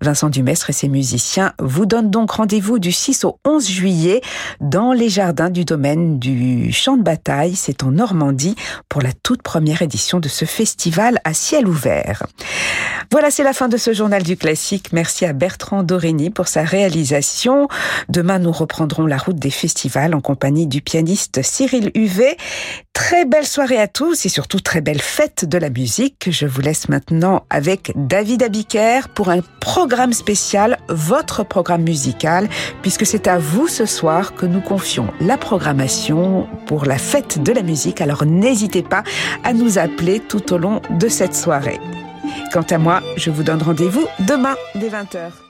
Vincent 0.00 0.28
Dumestre 0.28 0.70
et 0.70 0.72
ses 0.72 0.86
musiciens 0.86 1.54
vous 1.58 1.86
donnent 1.86 2.10
donc 2.10 2.30
rendez-vous 2.30 2.78
du 2.78 2.92
6 2.92 3.24
au 3.24 3.40
11 3.44 3.68
juillet 3.68 4.20
dans 4.60 4.92
les 4.92 5.08
jardins 5.08 5.50
du 5.50 5.64
domaine 5.64 6.20
du 6.20 6.72
Champ 6.72 6.96
de 6.96 7.02
Bataille, 7.02 7.56
c'est 7.56 7.82
en 7.82 7.90
Normandie, 7.90 8.54
pour 8.88 9.02
la 9.02 9.12
toute 9.24 9.42
première 9.42 9.82
édition 9.82 10.20
de 10.20 10.28
ce 10.28 10.44
festival 10.44 11.18
à 11.24 11.34
ciel 11.34 11.66
ouvert. 11.66 12.22
Voilà, 13.10 13.32
c'est 13.32 13.44
la 13.44 13.52
fin 13.52 13.68
de 13.68 13.76
ce 13.76 13.92
journal 13.92 14.22
du 14.22 14.36
classique. 14.36 14.92
Merci 14.92 15.26
à 15.26 15.32
Bertrand 15.32 15.82
Dorini 15.82 16.30
pour 16.30 16.46
sa 16.46 16.62
réalisation. 16.62 17.68
Demain, 18.08 18.38
nous 18.38 18.52
reprendrons 18.52 18.83
prendront 18.84 19.06
la 19.06 19.16
route 19.16 19.38
des 19.38 19.50
festivals 19.50 20.14
en 20.14 20.20
compagnie 20.20 20.66
du 20.66 20.82
pianiste 20.82 21.40
Cyril 21.42 21.90
Huvet. 21.94 22.36
Très 22.92 23.24
belle 23.24 23.46
soirée 23.46 23.78
à 23.78 23.88
tous 23.88 24.26
et 24.26 24.28
surtout 24.28 24.60
très 24.60 24.82
belle 24.82 25.00
fête 25.00 25.46
de 25.46 25.56
la 25.56 25.70
musique. 25.70 26.28
Je 26.30 26.44
vous 26.44 26.60
laisse 26.60 26.90
maintenant 26.90 27.46
avec 27.48 27.92
David 27.96 28.42
Abiker 28.42 29.08
pour 29.14 29.30
un 29.30 29.40
programme 29.58 30.12
spécial, 30.12 30.76
votre 30.90 31.46
programme 31.46 31.82
musical, 31.82 32.46
puisque 32.82 33.06
c'est 33.06 33.26
à 33.26 33.38
vous 33.38 33.68
ce 33.68 33.86
soir 33.86 34.34
que 34.34 34.44
nous 34.44 34.60
confions 34.60 35.08
la 35.18 35.38
programmation 35.38 36.46
pour 36.66 36.84
la 36.84 36.98
fête 36.98 37.42
de 37.42 37.52
la 37.52 37.62
musique. 37.62 38.02
Alors 38.02 38.26
n'hésitez 38.26 38.82
pas 38.82 39.02
à 39.44 39.54
nous 39.54 39.78
appeler 39.78 40.20
tout 40.20 40.52
au 40.52 40.58
long 40.58 40.82
de 40.90 41.08
cette 41.08 41.34
soirée. 41.34 41.80
Quant 42.52 42.66
à 42.68 42.76
moi, 42.76 43.00
je 43.16 43.30
vous 43.30 43.44
donne 43.44 43.62
rendez-vous 43.62 44.06
demain 44.28 44.56
dès 44.74 44.90
20h. 44.90 45.43